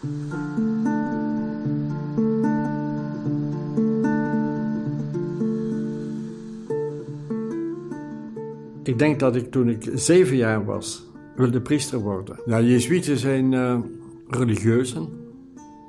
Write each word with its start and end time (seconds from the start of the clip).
Ik 0.00 0.08
denk 8.98 9.20
dat 9.20 9.36
ik 9.36 9.50
toen 9.50 9.68
ik 9.68 9.90
zeven 9.94 10.36
jaar 10.36 10.64
was, 10.64 11.06
wilde 11.36 11.60
priester 11.60 11.98
worden. 11.98 12.36
Ja, 12.46 12.60
Jezuïeten 12.60 13.18
zijn 13.18 13.52
uh, 13.52 13.78
religieuzen, 14.28 15.08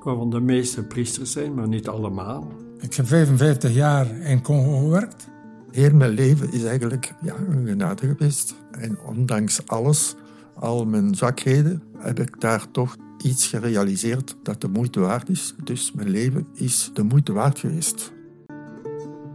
waarvan 0.03 0.29
de 0.29 0.41
meeste 0.41 0.83
priesters 0.83 1.31
zijn, 1.31 1.53
maar 1.53 1.67
niet 1.67 1.87
allemaal. 1.87 2.51
Ik 2.79 2.93
heb 2.93 3.07
55 3.07 3.73
jaar 3.73 4.19
in 4.19 4.41
Congo 4.41 4.77
gewerkt. 4.77 5.27
Heel 5.71 5.93
mijn 5.93 6.11
leven 6.11 6.53
is 6.53 6.63
eigenlijk 6.63 7.13
ja, 7.21 7.35
een 7.49 7.67
genade 7.67 8.07
geweest. 8.07 8.55
En 8.71 8.99
ondanks 9.05 9.67
alles, 9.67 10.15
al 10.55 10.85
mijn 10.85 11.15
zwakheden, 11.15 11.83
heb 11.97 12.19
ik 12.19 12.39
daar 12.39 12.71
toch 12.71 12.95
iets 13.23 13.47
gerealiseerd 13.47 14.35
dat 14.43 14.61
de 14.61 14.67
moeite 14.67 14.99
waard 14.99 15.29
is. 15.29 15.53
Dus 15.63 15.91
mijn 15.91 16.09
leven 16.09 16.47
is 16.53 16.91
de 16.93 17.03
moeite 17.03 17.33
waard 17.33 17.59
geweest. 17.59 18.11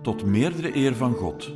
Tot 0.03 0.25
meerdere 0.25 0.77
eer 0.77 0.95
van 0.97 1.15
God. 1.15 1.53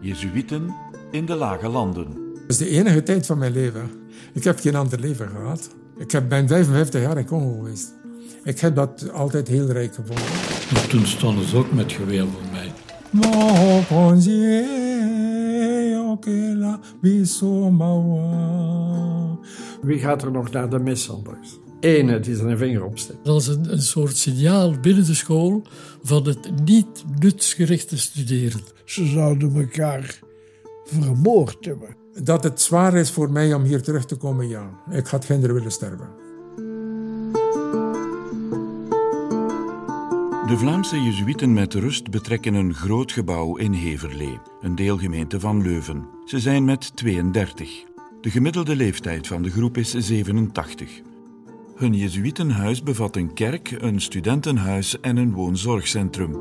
Jezuïten 0.00 0.74
in 1.10 1.26
de 1.26 1.34
lage 1.34 1.68
landen. 1.68 2.06
Dat 2.32 2.42
is 2.46 2.56
de 2.56 2.68
enige 2.68 3.02
tijd 3.02 3.26
van 3.26 3.38
mijn 3.38 3.52
leven. 3.52 3.90
Ik 4.34 4.44
heb 4.44 4.58
geen 4.58 4.74
ander 4.74 5.00
leven 5.00 5.28
gehad. 5.28 5.70
Ik 5.98 6.10
heb, 6.10 6.28
ben 6.28 6.48
55 6.48 7.00
jaar 7.00 7.18
in 7.18 7.26
Congo 7.26 7.52
geweest. 7.52 7.92
Ik 8.44 8.60
heb 8.60 8.74
dat 8.74 9.10
altijd 9.12 9.48
heel 9.48 9.70
rijk 9.70 9.94
gevonden. 9.94 10.24
Maar 10.72 10.86
toen 10.86 11.06
stonden 11.06 11.44
ze 11.44 11.56
ook 11.56 11.72
met 11.72 11.92
geweer 11.92 12.26
voor 12.26 12.50
mij. 12.52 12.72
Wie 19.82 19.98
gaat 19.98 20.22
er 20.22 20.30
nog 20.30 20.50
naar 20.50 20.70
de 20.70 20.78
mis 20.78 21.10
anders? 21.10 21.58
Ene 21.80 22.20
die 22.20 22.36
zijn 22.36 22.58
vinger 22.58 22.84
opsteekt. 22.84 23.24
Dat 23.24 23.40
is 23.40 23.46
een, 23.46 23.72
een 23.72 23.82
soort 23.82 24.16
signaal 24.16 24.74
binnen 24.80 25.04
de 25.04 25.14
school 25.14 25.62
van 26.02 26.26
het 26.26 26.64
niet 26.64 27.04
nutsgerichte 27.18 27.98
studeren. 27.98 28.60
Ze 28.84 29.06
zouden 29.06 29.54
elkaar 29.54 30.18
vermoord 30.84 31.64
hebben. 31.64 31.96
Dat 32.22 32.44
het 32.44 32.60
zwaar 32.60 32.94
is 32.94 33.10
voor 33.10 33.30
mij 33.30 33.54
om 33.54 33.62
hier 33.62 33.82
terug 33.82 34.04
te 34.04 34.16
komen, 34.16 34.48
ja. 34.48 34.70
Ik 34.90 35.06
had 35.06 35.24
geen 35.24 35.40
willen 35.40 35.72
sterven. 35.72 36.08
De 40.46 40.56
Vlaamse 40.56 41.02
Jezuïeten 41.02 41.52
met 41.52 41.74
rust 41.74 42.10
betrekken 42.10 42.54
een 42.54 42.74
groot 42.74 43.12
gebouw 43.12 43.56
in 43.56 43.72
Heverlee, 43.72 44.38
een 44.60 44.74
deelgemeente 44.74 45.40
van 45.40 45.62
Leuven. 45.62 46.08
Ze 46.24 46.40
zijn 46.40 46.64
met 46.64 46.96
32. 46.96 47.89
De 48.20 48.30
gemiddelde 48.30 48.76
leeftijd 48.76 49.26
van 49.26 49.42
de 49.42 49.50
groep 49.50 49.76
is 49.76 49.90
87. 49.90 51.00
Hun 51.76 51.94
Jezuïtenhuis 51.94 52.82
bevat 52.82 53.16
een 53.16 53.34
kerk, 53.34 53.70
een 53.70 54.00
studentenhuis 54.00 55.00
en 55.00 55.16
een 55.16 55.32
woonzorgcentrum. 55.32 56.32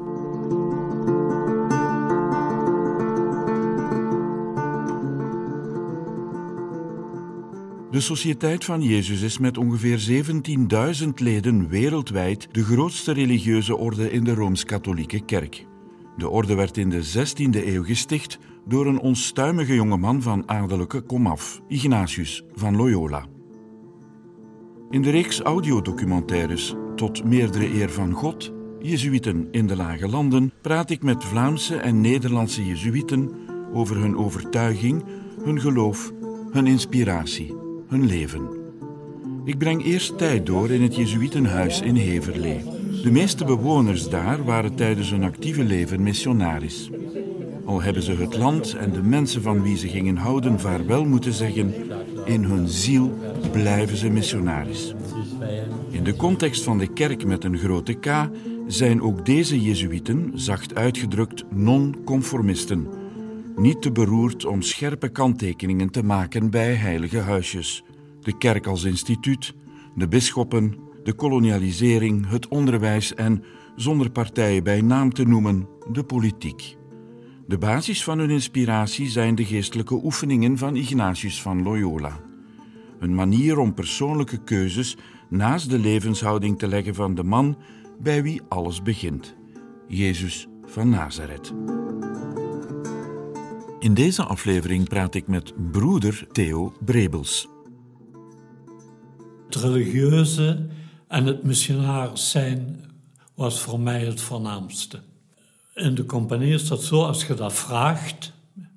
De 7.92 8.00
Sociëteit 8.00 8.66
van 8.66 8.82
Jezus 8.82 9.22
is 9.22 9.38
met 9.38 9.58
ongeveer 9.58 10.26
17.000 11.04 11.08
leden 11.16 11.68
wereldwijd 11.70 12.48
de 12.52 12.64
grootste 12.64 13.12
religieuze 13.12 13.78
orde 13.78 14.12
in 14.12 14.24
de 14.24 14.34
Rooms-Katholieke 14.34 15.26
Kerk. 15.26 15.66
De 16.18 16.30
orde 16.30 16.56
werd 16.56 16.78
in 16.78 16.90
de 16.90 17.04
16e 17.04 17.66
eeuw 17.66 17.84
gesticht 17.84 18.40
door 18.70 18.86
een 18.86 19.00
onstuimige 19.00 19.74
jongeman 19.74 20.22
van 20.22 20.44
adellijke 20.46 21.02
komaf, 21.02 21.62
Ignatius 21.68 22.44
van 22.54 22.76
Loyola. 22.76 23.26
In 24.90 25.02
de 25.02 25.10
reeks 25.10 25.42
audiodocumentaires 25.42 26.76
Tot 26.96 27.24
meerdere 27.24 27.74
eer 27.74 27.90
van 27.90 28.12
God, 28.12 28.54
Jezuïten 28.80 29.48
in 29.52 29.68
de 29.68 29.76
Lage 29.76 30.08
Landen, 30.08 30.52
praat 30.62 30.90
ik 30.90 31.04
met 31.04 31.24
Vlaamse 31.24 31.76
en 31.76 32.02
Nederlandse 32.02 32.66
Jezuïten 32.66 33.32
over 33.74 33.98
hun 33.98 34.18
overtuiging, 34.18 35.04
hun 35.44 35.62
geloof, 35.62 36.12
hun 36.52 36.68
inspiratie 36.68 37.60
hun 37.90 38.06
leven. 38.06 38.50
Ik 39.46 39.58
breng 39.58 39.86
eerst 39.86 40.18
tijd 40.18 40.46
door 40.46 40.70
in 40.70 40.82
het 40.82 40.96
Jezuïtenhuis 40.96 41.82
in 41.82 41.96
Heverlee. 41.96 42.64
De 43.04 43.12
meeste 43.12 43.46
bewoners 43.46 44.10
daar 44.10 44.44
waren 44.44 44.76
tijdens 44.76 45.10
hun 45.10 45.24
actieve 45.24 45.64
leven 45.64 46.04
missionaris. 46.04 46.90
Al 47.70 47.82
hebben 47.82 48.04
ze 48.04 48.12
het 48.12 48.38
land 48.38 48.74
en 48.74 48.92
de 48.92 49.02
mensen 49.02 49.42
van 49.42 49.62
wie 49.62 49.78
ze 49.78 49.88
gingen 49.88 50.18
houden 50.18 50.60
vaarwel 50.60 51.06
moeten 51.06 51.34
zeggen, 51.34 51.74
in 52.26 52.44
hun 52.44 52.68
ziel 52.68 53.18
blijven 53.52 53.98
ze 53.98 54.10
missionaris. 54.10 54.94
In 55.90 56.04
de 56.04 56.16
context 56.16 56.64
van 56.64 56.78
de 56.78 56.94
kerk 56.94 57.26
met 57.26 57.44
een 57.44 57.58
grote 57.58 57.94
K 57.94 58.30
zijn 58.68 59.02
ook 59.02 59.26
deze 59.26 59.62
Jezuïeten, 59.62 60.32
zacht 60.34 60.76
uitgedrukt, 60.76 61.44
non-conformisten 61.50 62.88
niet 63.56 63.82
te 63.82 63.92
beroerd 63.92 64.46
om 64.46 64.62
scherpe 64.62 65.10
kanttekeningen 65.10 65.90
te 65.90 66.04
maken 66.04 66.50
bij 66.50 66.74
heilige 66.74 67.20
huisjes. 67.20 67.84
De 68.22 68.38
kerk 68.38 68.68
als 68.68 68.84
instituut, 68.84 69.54
de 69.96 70.08
bisschoppen, 70.08 70.76
de 71.04 71.14
kolonialisering, 71.14 72.30
het 72.30 72.48
onderwijs 72.48 73.14
en, 73.14 73.44
zonder 73.76 74.10
partijen 74.12 74.64
bij 74.64 74.82
naam 74.82 75.14
te 75.14 75.24
noemen, 75.24 75.68
de 75.92 76.04
politiek. 76.04 76.78
De 77.50 77.58
basis 77.58 78.04
van 78.04 78.20
hun 78.20 78.30
inspiratie 78.30 79.10
zijn 79.10 79.36
de 79.36 79.46
geestelijke 79.46 79.94
oefeningen 80.04 80.58
van 80.58 80.76
Ignatius 80.76 81.42
van 81.42 81.64
Loyola. 81.64 82.20
Een 83.00 83.16
manier 83.16 83.58
om 83.58 83.74
persoonlijke 83.74 84.44
keuzes 84.44 84.98
naast 85.30 85.70
de 85.70 85.80
levenshouding 85.80 86.60
te 86.60 86.68
leggen 86.68 86.96
van 86.96 87.16
de 87.16 87.24
man 87.24 87.58
bij 88.00 88.24
wie 88.24 88.42
alles 88.50 88.82
begint, 88.82 89.36
Jezus 89.88 90.48
van 90.66 90.90
Nazareth. 90.90 91.54
In 93.80 93.94
deze 93.94 94.24
aflevering 94.24 94.90
praat 94.90 95.16
ik 95.16 95.28
met 95.28 95.72
broeder 95.72 96.28
Theo 96.32 96.74
Brebels. 96.86 97.48
Het 99.46 99.56
religieuze 99.56 100.70
en 101.08 101.26
het 101.26 101.44
missionaris 101.44 102.30
zijn 102.30 102.86
was 103.36 103.62
voor 103.62 103.80
mij 103.80 104.06
het 104.06 104.22
voornaamste. 104.22 105.09
In 105.80 105.96
de 105.96 106.06
compagnie 106.06 106.54
is 106.54 106.68
dat 106.68 106.84
zo, 106.84 107.04
als 107.04 107.26
je 107.26 107.34
dat 107.34 107.54
vraagt, 107.54 108.34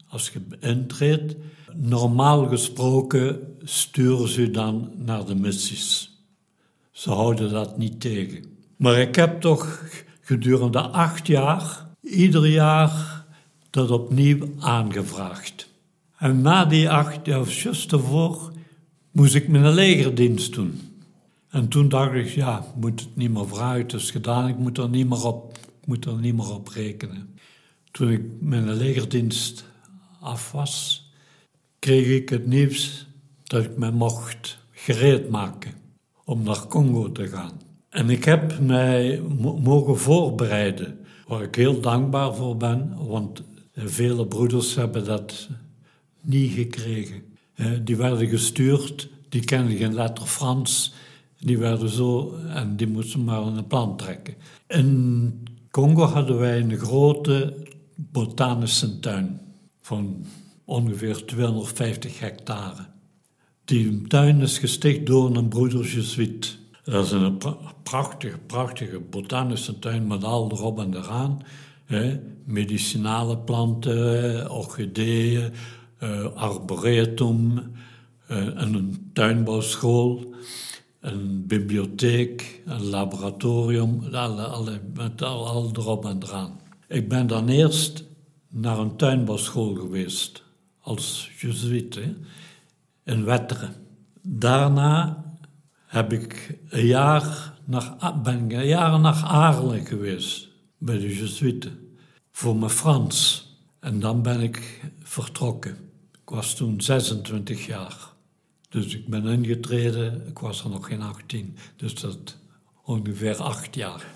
als 0.08 0.30
je 0.30 0.40
intreedt, 0.60 1.34
normaal 1.74 2.46
gesproken 2.46 3.56
sturen 3.62 4.28
ze 4.28 4.50
dan 4.50 4.90
naar 4.96 5.24
de 5.24 5.34
missies. 5.34 6.10
Ze 6.90 7.10
houden 7.10 7.50
dat 7.50 7.78
niet 7.78 8.00
tegen. 8.00 8.44
Maar 8.76 8.98
ik 8.98 9.14
heb 9.14 9.40
toch 9.40 9.82
gedurende 10.20 10.80
acht 10.80 11.26
jaar, 11.26 11.86
ieder 12.00 12.46
jaar 12.46 13.24
dat 13.70 13.90
opnieuw 13.90 14.48
aangevraagd. 14.58 15.68
En 16.18 16.40
na 16.40 16.64
die 16.64 16.90
acht 16.90 17.26
jaar, 17.26 17.48
juist 17.48 17.92
ervoor, 17.92 18.52
moest 19.10 19.34
ik 19.34 19.48
mijn 19.48 19.74
legerdienst 19.74 20.54
doen. 20.54 20.80
En 21.48 21.68
toen 21.68 21.88
dacht 21.88 22.14
ik, 22.14 22.28
ja, 22.28 22.64
moet 22.74 23.00
het 23.00 23.16
niet 23.16 23.30
meer 23.30 23.48
vragen, 23.48 23.80
het 23.80 23.92
is 23.92 24.10
gedaan, 24.10 24.48
ik 24.48 24.58
moet 24.58 24.78
er 24.78 24.88
niet 24.88 25.08
meer 25.08 25.24
op, 25.24 25.58
ik 25.82 25.88
moet 25.88 26.04
er 26.04 26.20
niet 26.20 26.34
meer 26.34 26.54
op 26.54 26.68
rekenen. 26.68 27.38
Toen 27.90 28.10
ik 28.10 28.22
mijn 28.40 28.72
legerdienst 28.72 29.64
af 30.20 30.52
was, 30.52 31.06
kreeg 31.78 32.06
ik 32.06 32.28
het 32.28 32.46
nieuws 32.46 33.06
dat 33.44 33.64
ik 33.64 33.76
me 33.76 33.90
mocht 33.90 34.58
gereed 34.70 35.30
maken 35.30 35.72
om 36.24 36.42
naar 36.42 36.66
Congo 36.66 37.12
te 37.12 37.28
gaan. 37.28 37.60
En 37.88 38.10
ik 38.10 38.24
heb 38.24 38.60
mij 38.60 39.20
mogen 39.62 39.98
voorbereiden, 39.98 40.98
waar 41.26 41.42
ik 41.42 41.54
heel 41.54 41.80
dankbaar 41.80 42.34
voor 42.34 42.56
ben, 42.56 43.06
want 43.06 43.42
Vele 43.74 44.26
broeders 44.26 44.74
hebben 44.74 45.04
dat 45.04 45.48
niet 46.20 46.52
gekregen. 46.52 47.22
Die 47.84 47.96
werden 47.96 48.28
gestuurd, 48.28 49.08
die 49.28 49.44
kenden 49.44 49.76
geen 49.76 49.94
letter 49.94 50.26
Frans, 50.26 50.94
die 51.38 51.58
werden 51.58 51.88
zo 51.88 52.36
en 52.36 52.76
die 52.76 52.86
moesten 52.86 53.24
maar 53.24 53.42
een 53.42 53.66
plan 53.66 53.96
trekken. 53.96 54.34
Congo 55.72 56.04
hadden 56.04 56.38
wij 56.38 56.60
een 56.60 56.78
grote 56.78 57.54
botanische 57.94 58.98
tuin 58.98 59.40
van 59.80 60.24
ongeveer 60.64 61.24
250 61.24 62.20
hectare. 62.20 62.86
Die 63.64 64.06
tuin 64.06 64.40
is 64.40 64.58
gesticht 64.58 65.06
door 65.06 65.36
een 65.36 65.48
broeder 65.48 65.84
Jesuit. 65.84 66.58
Dat 66.84 67.04
is 67.04 67.10
een 67.10 67.38
prachtige, 67.82 68.38
prachtige 68.46 69.00
botanische 69.00 69.78
tuin 69.78 70.06
met 70.06 70.24
al 70.24 70.50
erop 70.50 70.78
en 70.78 70.94
eraan 70.94 71.42
medicinale 72.44 73.38
planten, 73.38 74.50
orchideeën, 74.50 75.52
uh, 76.02 76.24
arboretum, 76.34 77.58
uh, 78.30 78.46
een 78.54 79.10
tuinbouwschool, 79.12 80.34
een 81.02 81.46
bibliotheek, 81.46 82.62
een 82.64 82.84
laboratorium, 82.84 84.04
alle, 84.14 84.42
alle, 84.42 84.80
met 84.94 85.22
al, 85.22 85.70
erop 85.72 86.04
en 86.04 86.22
eraan. 86.22 86.60
Ik 86.88 87.08
ben 87.08 87.26
dan 87.26 87.48
eerst 87.48 88.04
naar 88.48 88.78
een 88.78 88.96
tuinbouwschool 88.96 89.74
geweest, 89.74 90.42
als 90.80 91.30
jezuïet, 91.38 92.00
in 93.04 93.24
Wetteren. 93.24 93.74
Daarna 94.22 95.24
heb 95.86 96.12
ik 96.12 96.58
een 96.68 96.86
jaar 96.86 97.54
naar, 97.64 98.20
ben 98.22 98.44
ik 98.44 98.52
een 98.52 98.66
jaar 98.66 99.00
naar 99.00 99.22
Aarle 99.24 99.84
geweest, 99.84 100.48
bij 100.78 100.98
de 100.98 101.16
Jesuiten, 101.16 101.96
voor 102.30 102.56
mijn 102.56 102.70
Frans. 102.70 103.46
En 103.80 104.00
dan 104.00 104.22
ben 104.22 104.40
ik 104.40 104.80
vertrokken. 105.02 105.76
Ik 106.12 106.30
was 106.30 106.54
toen 106.54 106.80
26 106.80 107.66
jaar. 107.66 108.11
Dus 108.72 108.94
ik 108.94 109.06
ben 109.06 109.26
ingetreden, 109.26 110.26
ik 110.28 110.38
was 110.38 110.64
er 110.64 110.70
nog 110.70 110.86
geen 110.86 111.02
18, 111.02 111.56
dus 111.76 111.94
dat 111.94 112.36
ongeveer 112.84 113.36
acht 113.36 113.74
jaar. 113.74 114.06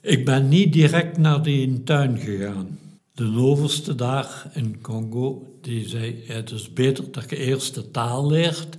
Ik 0.00 0.24
ben 0.24 0.48
niet 0.48 0.72
direct 0.72 1.18
naar 1.18 1.42
die 1.42 1.82
tuin 1.82 2.18
gegaan. 2.18 2.78
De 3.14 3.32
overste 3.36 3.94
daar 3.94 4.50
in 4.54 4.80
Congo, 4.80 5.56
die 5.60 5.88
zei, 5.88 6.22
het 6.26 6.50
is 6.50 6.72
beter 6.72 7.12
dat 7.12 7.30
je 7.30 7.36
eerst 7.36 7.74
de 7.74 7.90
taal 7.90 8.26
leert 8.26 8.78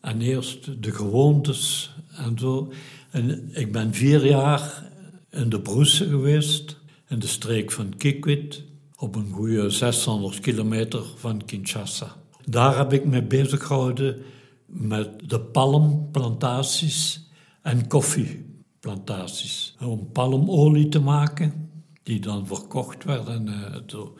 en 0.00 0.20
eerst 0.20 0.82
de 0.82 0.92
gewoontes 0.92 1.92
en 2.16 2.38
zo. 2.38 2.72
En 3.10 3.50
ik 3.52 3.72
ben 3.72 3.94
vier 3.94 4.26
jaar 4.26 4.90
in 5.30 5.48
de 5.48 5.60
Broese 5.60 6.08
geweest, 6.08 6.76
in 7.08 7.18
de 7.18 7.26
streek 7.26 7.72
van 7.72 7.96
Kikwit, 7.96 8.62
op 8.96 9.14
een 9.14 9.30
goede 9.32 9.70
600 9.70 10.40
kilometer 10.40 11.04
van 11.16 11.44
Kinshasa. 11.44 12.21
Daar 12.44 12.76
heb 12.76 12.92
ik 12.92 13.04
me 13.04 13.22
bezig 13.22 13.66
gehouden 13.66 14.22
met 14.66 15.28
de 15.28 15.40
palmplantaties 15.40 17.28
en 17.62 17.86
koffieplantaties. 17.86 19.76
Om 19.80 20.12
palmolie 20.12 20.88
te 20.88 21.00
maken, 21.00 21.70
die 22.02 22.20
dan 22.20 22.46
verkocht 22.46 23.04
werden. 23.04 23.48
Uh, 23.48 23.76
zo. 23.86 24.16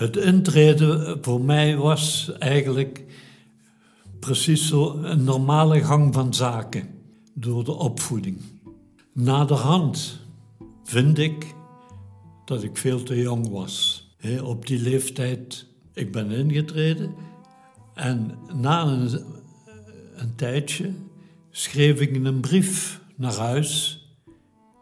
Het 0.00 0.16
intreden 0.16 1.18
voor 1.24 1.40
mij 1.40 1.76
was 1.76 2.32
eigenlijk 2.38 3.04
precies 4.20 4.68
zo 4.68 4.96
een 5.02 5.24
normale 5.24 5.84
gang 5.84 6.14
van 6.14 6.34
zaken 6.34 6.88
door 7.34 7.64
de 7.64 7.72
opvoeding. 7.72 8.40
Naderhand 9.12 10.20
vind 10.84 11.18
ik 11.18 11.54
dat 12.44 12.62
ik 12.62 12.76
veel 12.76 13.02
te 13.02 13.16
jong 13.20 13.48
was. 13.48 14.08
op 14.42 14.66
die 14.66 14.78
leeftijd, 14.78 15.66
ik 15.94 16.12
ben 16.12 16.30
ingetreden 16.30 17.14
en 17.94 18.38
na 18.54 18.82
een, 18.86 19.24
een 20.16 20.34
tijdje 20.36 20.92
schreef 21.50 22.00
ik 22.00 22.24
een 22.24 22.40
brief 22.40 23.00
naar 23.16 23.36
huis 23.36 24.04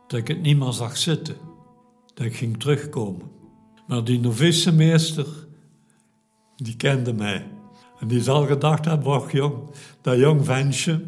dat 0.06 0.18
ik 0.18 0.28
het 0.28 0.42
niet 0.42 0.58
meer 0.58 0.72
zag 0.72 0.96
zitten, 0.96 1.36
dat 2.14 2.26
ik 2.26 2.36
ging 2.36 2.58
terugkomen. 2.58 3.37
Maar 3.88 4.04
die 4.04 4.20
novicemeester, 4.20 5.26
die 6.56 6.76
kende 6.76 7.12
mij. 7.12 7.46
En 8.00 8.08
die 8.08 8.22
zal 8.22 8.46
gedacht 8.46 8.84
hebben, 8.84 9.28
jong, 9.32 9.70
dat 10.00 10.18
jong 10.18 10.44
ventje, 10.44 11.04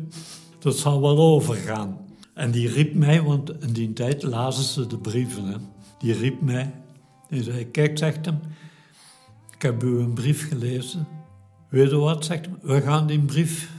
dat 0.58 0.76
zal 0.76 1.00
wel 1.00 1.18
overgaan. 1.18 1.98
En 2.34 2.50
die 2.50 2.68
riep 2.68 2.94
mij, 2.94 3.22
want 3.22 3.62
in 3.62 3.72
die 3.72 3.92
tijd 3.92 4.22
lazen 4.22 4.64
ze 4.64 4.86
de 4.86 4.98
brieven, 4.98 5.68
die 5.98 6.12
riep 6.12 6.40
mij. 6.40 6.74
Die 7.28 7.42
zei, 7.42 7.70
kijk, 7.70 7.98
zegt 7.98 8.26
hem, 8.26 8.40
ik 9.54 9.62
heb 9.62 9.82
u 9.82 9.98
een 9.98 10.14
brief 10.14 10.48
gelezen. 10.48 11.06
Weet 11.68 11.90
je 11.90 11.96
wat, 11.96 12.24
zegt 12.24 12.46
hem, 12.46 12.58
we 12.62 12.80
gaan 12.80 13.06
die 13.06 13.20
brief 13.20 13.72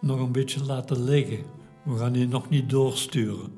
nog 0.00 0.20
een 0.20 0.32
beetje 0.32 0.64
laten 0.64 1.04
liggen. 1.04 1.44
We 1.82 1.96
gaan 1.96 2.12
die 2.12 2.28
nog 2.28 2.48
niet 2.48 2.70
doorsturen. 2.70 3.52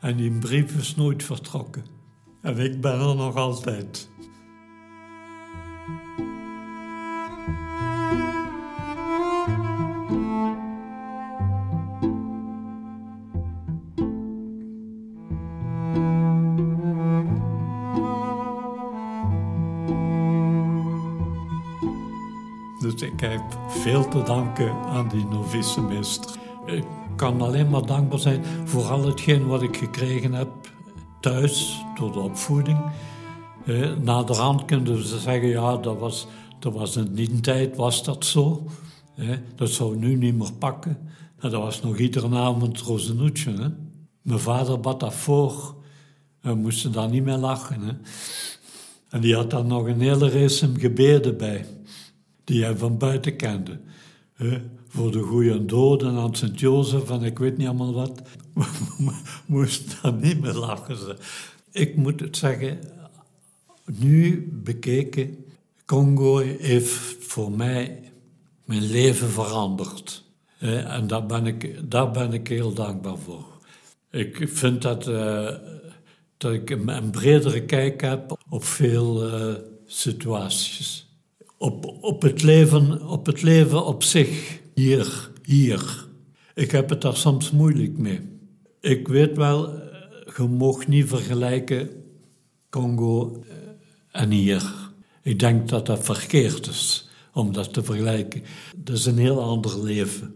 En 0.00 0.16
die 0.16 0.30
brief 0.30 0.76
is 0.76 0.96
nooit 0.96 1.22
vertrokken. 1.22 1.84
En 2.44 2.58
ik 2.58 2.80
ben 2.80 3.00
er 3.00 3.16
nog 3.16 3.36
altijd. 3.36 4.08
Dus 22.78 23.02
ik 23.02 23.20
heb 23.20 23.40
veel 23.68 24.08
te 24.08 24.22
danken 24.22 24.72
aan 24.72 25.08
die 25.08 25.24
novicemeester. 25.24 26.36
Ik 26.66 26.84
kan 27.16 27.40
alleen 27.40 27.70
maar 27.70 27.86
dankbaar 27.86 28.18
zijn 28.18 28.44
voor 28.64 28.84
al 28.84 29.04
hetgeen 29.04 29.46
wat 29.46 29.62
ik 29.62 29.76
gekregen 29.76 30.32
heb 30.32 30.63
thuis 31.24 31.84
door 31.94 32.12
de 32.12 32.18
opvoeding. 32.18 32.78
Eh, 33.66 33.96
naderhand 33.96 34.64
kunnen 34.64 35.06
ze 35.06 35.18
zeggen, 35.18 35.48
ja, 35.48 35.76
dat 35.76 35.98
was, 35.98 36.26
dat 36.58 36.72
was 36.72 36.96
in 36.96 37.14
die 37.14 37.40
tijd 37.40 37.76
was 37.76 38.04
dat 38.04 38.24
zo. 38.24 38.66
Eh, 39.16 39.28
dat 39.56 39.70
zou 39.70 39.96
nu 39.96 40.16
niet 40.16 40.34
meer 40.34 40.52
pakken. 40.52 40.98
En 41.38 41.50
dat 41.50 41.62
was 41.62 41.82
nog 41.82 41.98
iedere 41.98 42.36
avond 42.36 42.80
rozenhoedje. 42.80 43.50
Hè. 43.52 43.68
Mijn 44.22 44.38
vader 44.38 44.80
bad 44.80 45.00
dat 45.00 45.14
voor. 45.14 45.74
We 46.40 46.54
moesten 46.54 46.92
daar 46.92 47.08
niet 47.08 47.24
meer 47.24 47.36
lachen. 47.36 47.80
Hè. 47.80 47.92
En 49.08 49.20
die 49.20 49.34
had 49.34 49.50
dan 49.50 49.66
nog 49.66 49.86
een 49.86 50.00
hele 50.00 50.30
race 50.30 50.70
gebeden 50.78 51.36
bij. 51.36 51.66
Die 52.44 52.64
hij 52.64 52.76
van 52.76 52.98
buiten 52.98 53.36
kende. 53.36 53.80
Voor 54.88 55.12
de 55.12 55.20
goede 55.20 55.64
doden 55.64 56.14
aan 56.14 56.34
Sint-Jozef 56.34 57.10
en 57.10 57.22
ik 57.22 57.38
weet 57.38 57.56
niet 57.56 57.66
allemaal 57.66 57.92
wat. 57.92 58.22
moest 59.46 60.02
daar 60.02 60.12
niet 60.12 60.40
meer 60.40 60.54
lachen. 60.54 60.96
Ze 60.96 61.16
ik 61.74 61.96
moet 61.96 62.20
het 62.20 62.36
zeggen, 62.36 62.78
nu 63.84 64.48
bekeken, 64.52 65.44
Congo 65.84 66.38
heeft 66.38 67.16
voor 67.20 67.52
mij 67.52 68.12
mijn 68.64 68.82
leven 68.82 69.28
veranderd. 69.28 70.24
En 70.58 71.06
daar 71.06 71.26
ben 71.26 71.46
ik, 71.46 71.90
daar 71.90 72.10
ben 72.10 72.32
ik 72.32 72.48
heel 72.48 72.72
dankbaar 72.72 73.18
voor. 73.18 73.44
Ik 74.10 74.48
vind 74.48 74.82
dat, 74.82 75.08
uh, 75.08 75.50
dat 76.36 76.52
ik 76.52 76.70
een, 76.70 77.10
bredere 77.10 77.64
kijk 77.64 78.00
heb 78.00 78.38
op 78.48 78.64
veel 78.64 79.26
uh, 79.26 79.54
situaties. 79.86 81.06
Op, 81.58 81.98
op, 82.00 82.22
het 82.22 82.42
leven, 82.42 83.08
op 83.08 83.26
het 83.26 83.42
leven 83.42 83.86
op 83.86 84.02
zich, 84.02 84.60
hier, 84.74 85.30
hier. 85.42 86.06
Ik 86.54 86.70
heb 86.70 86.88
het 86.88 87.00
daar 87.00 87.16
soms 87.16 87.50
moeilijk 87.50 87.98
mee. 87.98 88.20
Ik 88.80 89.08
weet 89.08 89.36
wel, 89.36 89.68
je 90.36 90.42
mocht 90.42 90.88
niet 90.88 91.08
vergelijken 91.08 91.90
Congo 92.70 93.44
eh, 93.48 94.20
en 94.20 94.30
hier. 94.30 94.72
Ik 95.22 95.38
denk 95.38 95.68
dat 95.68 95.86
dat 95.86 96.04
verkeerd 96.04 96.66
is 96.66 97.08
om 97.32 97.52
dat 97.52 97.72
te 97.72 97.82
vergelijken. 97.82 98.42
Dat 98.76 98.96
is 98.96 99.06
een 99.06 99.18
heel 99.18 99.42
ander 99.42 99.84
leven. 99.84 100.34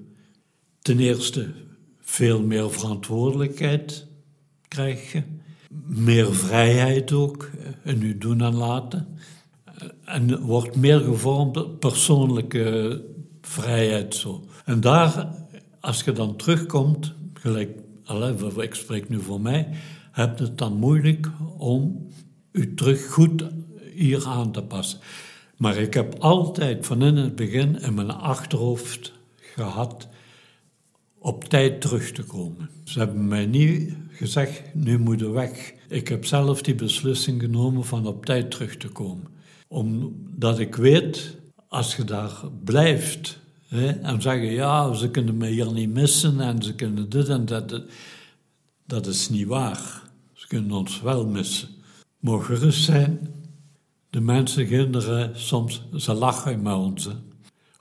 Ten 0.80 0.98
eerste, 0.98 1.52
veel 2.00 2.42
meer 2.42 2.72
verantwoordelijkheid 2.72 4.06
krijg 4.68 5.12
je. 5.12 5.22
Meer 5.86 6.34
vrijheid 6.34 7.12
ook 7.12 7.50
in 7.84 8.00
je 8.00 8.18
doen 8.18 8.40
en 8.40 8.54
laten. 8.54 9.18
En 10.08 10.40
wordt 10.40 10.76
meer 10.76 11.00
gevormd 11.00 11.78
persoonlijke 11.78 13.02
vrijheid 13.40 14.14
zo. 14.14 14.44
En 14.64 14.80
daar, 14.80 15.28
als 15.80 16.02
je 16.02 16.12
dan 16.12 16.36
terugkomt, 16.36 17.14
gelijk 17.32 17.78
ik 18.56 18.74
spreek 18.74 19.08
nu 19.08 19.20
voor 19.20 19.40
mij, 19.40 19.68
hebt 20.12 20.38
het 20.38 20.58
dan 20.58 20.76
moeilijk 20.76 21.30
om 21.56 22.08
u 22.52 22.74
terug 22.74 23.10
goed 23.10 23.44
hier 23.94 24.26
aan 24.26 24.52
te 24.52 24.62
passen. 24.62 24.98
Maar 25.56 25.76
ik 25.76 25.94
heb 25.94 26.14
altijd 26.18 26.86
van 26.86 27.02
in 27.02 27.16
het 27.16 27.36
begin 27.36 27.80
in 27.80 27.94
mijn 27.94 28.10
achterhoofd 28.10 29.12
gehad 29.36 30.08
op 31.18 31.44
tijd 31.44 31.80
terug 31.80 32.12
te 32.12 32.22
komen. 32.22 32.70
Ze 32.84 32.98
hebben 32.98 33.28
mij 33.28 33.46
niet 33.46 33.94
gezegd, 34.10 34.74
nu 34.74 34.98
moet 34.98 35.20
je 35.20 35.30
weg. 35.30 35.72
Ik 35.88 36.08
heb 36.08 36.24
zelf 36.24 36.62
die 36.62 36.74
beslissing 36.74 37.40
genomen 37.40 37.84
van 37.84 38.06
op 38.06 38.24
tijd 38.24 38.50
terug 38.50 38.76
te 38.76 38.88
komen. 38.88 39.37
Omdat 39.68 40.58
ik 40.58 40.74
weet, 40.74 41.36
als 41.68 41.96
je 41.96 42.04
daar 42.04 42.32
blijft, 42.64 43.38
en 44.02 44.22
zeggen, 44.22 44.50
ja, 44.50 44.94
ze 44.94 45.10
kunnen 45.10 45.36
me 45.36 45.46
hier 45.46 45.72
niet 45.72 45.92
missen 45.92 46.40
en 46.40 46.62
ze 46.62 46.74
kunnen 46.74 47.08
dit 47.08 47.28
en 47.28 47.44
dat. 47.44 47.82
Dat 48.86 49.06
is 49.06 49.28
niet 49.28 49.46
waar. 49.46 50.02
Ze 50.32 50.46
kunnen 50.46 50.72
ons 50.72 51.00
wel 51.00 51.26
missen. 51.26 51.68
Mogen 52.18 52.56
gerust 52.56 52.84
zijn. 52.84 53.34
De 54.10 54.20
mensen, 54.20 54.66
kinderen, 54.66 55.40
soms, 55.40 55.82
ze 55.96 56.12
lachen 56.12 56.62
met 56.62 56.74
ons. 56.74 57.08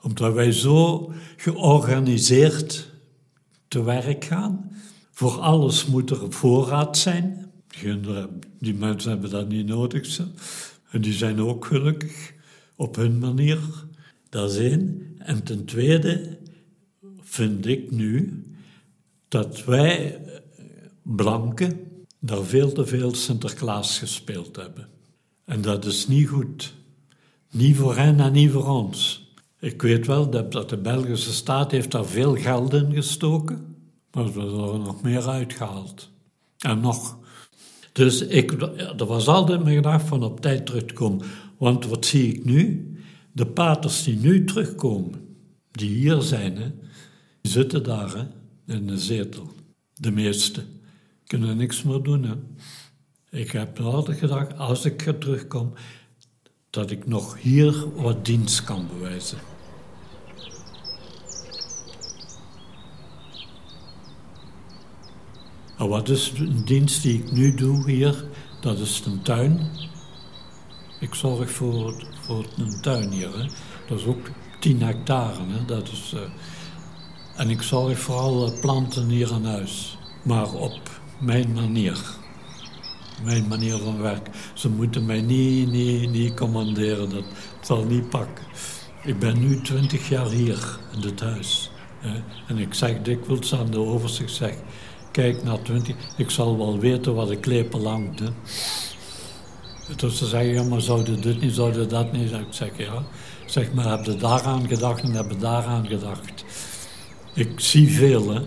Omdat 0.02 0.34
wij 0.34 0.52
zo 0.52 1.12
georganiseerd 1.36 2.90
te 3.68 3.82
werk 3.82 4.24
gaan. 4.24 4.70
Voor 5.10 5.40
alles 5.40 5.86
moet 5.86 6.10
er 6.10 6.32
voorraad 6.32 6.98
zijn. 6.98 7.50
Kinderen, 7.68 8.40
die 8.58 8.74
mensen 8.74 9.10
hebben 9.10 9.30
dat 9.30 9.48
niet 9.48 9.66
nodig. 9.66 10.20
En 10.90 11.00
die 11.00 11.12
zijn 11.12 11.40
ook 11.40 11.64
gelukkig 11.64 12.34
op 12.76 12.96
hun 12.96 13.18
manier. 13.18 13.58
Dat 14.28 14.50
is 14.50 14.58
één. 14.58 15.14
En 15.18 15.42
ten 15.42 15.64
tweede 15.64 16.38
vind 17.20 17.66
ik 17.66 17.90
nu 17.90 18.42
dat 19.28 19.64
wij 19.64 20.14
eh, 20.14 20.40
blanken 21.02 21.80
daar 22.18 22.44
veel 22.44 22.72
te 22.72 22.86
veel 22.86 23.14
Sinterklaas 23.14 23.98
gespeeld 23.98 24.56
hebben. 24.56 24.88
En 25.44 25.60
dat 25.60 25.84
is 25.84 26.06
niet 26.06 26.28
goed. 26.28 26.74
Niet 27.50 27.76
voor 27.76 27.96
hen 27.96 28.20
en 28.20 28.32
niet 28.32 28.50
voor 28.50 28.66
ons. 28.66 29.26
Ik 29.60 29.82
weet 29.82 30.06
wel 30.06 30.30
dat 30.30 30.68
de 30.68 30.76
Belgische 30.76 31.32
staat 31.32 31.70
heeft 31.70 31.90
daar 31.90 32.06
veel 32.06 32.36
geld 32.36 32.72
in 32.72 32.92
gestoken, 32.92 33.76
maar 34.10 34.24
we 34.24 34.40
hebben 34.40 34.72
er 34.72 34.78
nog 34.78 35.02
meer 35.02 35.28
uitgehaald. 35.28 36.10
En 36.58 36.80
nog. 36.80 37.18
Dus 37.98 38.20
ik, 38.20 38.52
er 38.98 39.06
was 39.06 39.28
altijd 39.28 39.62
mijn 39.62 39.76
gedachte 39.76 40.06
van 40.06 40.22
op 40.22 40.40
tijd 40.40 40.66
terugkomen. 40.66 41.26
Want 41.56 41.86
wat 41.86 42.06
zie 42.06 42.34
ik 42.34 42.44
nu? 42.44 42.92
De 43.32 43.46
paters 43.46 44.02
die 44.02 44.16
nu 44.16 44.44
terugkomen, 44.44 45.14
die 45.70 45.90
hier 45.90 46.20
zijn, 46.20 46.56
hè, 46.56 46.70
die 47.40 47.52
zitten 47.52 47.82
daar 47.82 48.16
hè, 48.16 48.74
in 48.74 48.86
de 48.86 48.98
zetel. 48.98 49.52
De 49.94 50.10
meeste 50.10 50.62
kunnen 51.26 51.56
niks 51.56 51.82
meer 51.82 52.02
doen. 52.02 52.22
Hè. 52.22 52.34
Ik 53.38 53.50
heb 53.50 53.80
altijd 53.80 54.18
gedacht, 54.18 54.58
als 54.58 54.84
ik 54.84 55.00
terugkom, 55.20 55.72
dat 56.70 56.90
ik 56.90 57.06
nog 57.06 57.38
hier 57.40 57.92
wat 57.94 58.24
dienst 58.24 58.64
kan 58.64 58.88
bewijzen. 58.92 59.38
Wat 65.86 66.08
is 66.08 66.32
een 66.36 66.64
dienst 66.64 67.02
die 67.02 67.18
ik 67.18 67.32
nu 67.32 67.54
doe 67.54 67.90
hier? 67.90 68.24
Dat 68.60 68.78
is 68.78 69.02
een 69.06 69.22
tuin. 69.22 69.70
Ik 71.00 71.14
zorg 71.14 71.50
voor, 71.50 72.06
voor 72.20 72.46
een 72.56 72.80
tuin 72.80 73.10
hier. 73.10 73.38
Hè. 73.38 73.48
Dat 73.88 73.98
is 73.98 74.04
ook 74.04 74.30
10 74.60 74.82
hectare. 74.82 75.40
Hè. 75.46 75.64
Dat 75.64 75.88
is, 75.88 76.12
uh, 76.14 76.20
en 77.36 77.50
ik 77.50 77.62
zorg 77.62 77.98
voor 77.98 78.16
alle 78.16 78.58
planten 78.60 79.08
hier 79.08 79.32
aan 79.32 79.44
huis. 79.44 79.98
Maar 80.22 80.52
op 80.52 81.00
mijn 81.20 81.52
manier. 81.52 82.00
Mijn 83.24 83.48
manier 83.48 83.78
van 83.78 84.00
werken. 84.00 84.32
Ze 84.54 84.68
moeten 84.68 85.06
mij 85.06 85.20
niet, 85.20 85.70
niet, 85.70 86.10
niet 86.10 86.34
commanderen. 86.34 87.10
Dat 87.10 87.24
zal 87.60 87.84
niet 87.84 88.08
pakken. 88.08 88.44
Ik 89.04 89.18
ben 89.18 89.38
nu 89.38 89.60
20 89.60 90.08
jaar 90.08 90.28
hier 90.28 90.78
in 90.94 91.00
dit 91.00 91.20
huis. 91.20 91.70
Hè. 91.98 92.22
En 92.48 92.58
ik 92.58 92.74
zeg 92.74 93.02
dikwijls 93.02 93.54
aan 93.54 93.70
de 93.70 93.78
overzicht, 93.78 94.32
zeg, 94.32 94.54
kijk 95.22 95.42
naar 95.42 95.62
20, 95.62 95.94
ik 96.16 96.30
zal 96.30 96.58
wel 96.58 96.78
weten 96.78 97.14
wat 97.14 97.28
de 97.28 97.36
klepel 97.36 97.88
hangt. 97.88 98.18
Hè. 98.18 98.26
Dus 99.96 100.18
ze 100.18 100.26
zeggen, 100.26 100.52
ja, 100.52 100.62
maar 100.62 100.80
zouden 100.80 101.20
dit 101.20 101.40
niet, 101.40 101.54
zouden 101.54 101.88
dat 101.88 102.12
niet? 102.12 102.32
Ik 102.32 102.46
zeg, 102.50 102.70
ja. 102.76 103.02
Zeg 103.46 103.72
maar, 103.72 103.90
heb 103.90 104.04
je 104.04 104.16
daaraan 104.16 104.68
gedacht 104.68 105.02
en 105.02 105.12
heb 105.12 105.30
je 105.30 105.36
daaraan 105.36 105.86
gedacht? 105.86 106.44
Ik 107.34 107.60
zie 107.60 107.92
veel, 107.92 108.34
hè. 108.34 108.40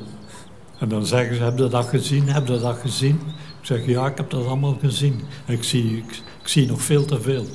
En 0.80 0.90
dan 0.90 1.06
zeggen 1.06 1.36
ze, 1.36 1.44
heb 1.44 1.58
je 1.58 1.68
dat 1.68 1.86
gezien, 1.86 2.30
heb 2.30 2.48
je 2.48 2.60
dat 2.60 2.78
gezien? 2.78 3.20
Ik 3.60 3.66
zeg, 3.66 3.86
ja, 3.86 4.08
ik 4.08 4.18
heb 4.18 4.30
dat 4.30 4.46
allemaal 4.46 4.78
gezien. 4.82 5.22
ik 5.46 5.64
zie, 5.64 5.98
ik, 5.98 6.22
ik 6.42 6.48
zie 6.48 6.68
nog 6.68 6.82
veel 6.82 7.06
te 7.06 7.22
veel. 7.22 7.44
Ik 7.44 7.50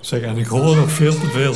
zeg, 0.00 0.20
en 0.20 0.36
ik 0.36 0.46
hoor 0.46 0.76
nog 0.76 0.90
veel 0.90 1.14
te 1.14 1.26
veel. 1.26 1.54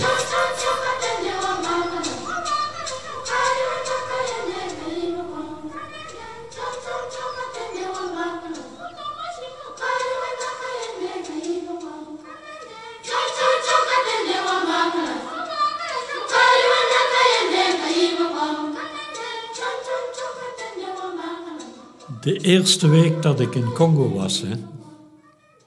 De 22.21 22.39
eerste 22.39 22.89
week 22.89 23.23
dat 23.23 23.41
ik 23.41 23.55
in 23.55 23.73
Congo 23.73 24.13
was, 24.13 24.41
hè, 24.41 24.55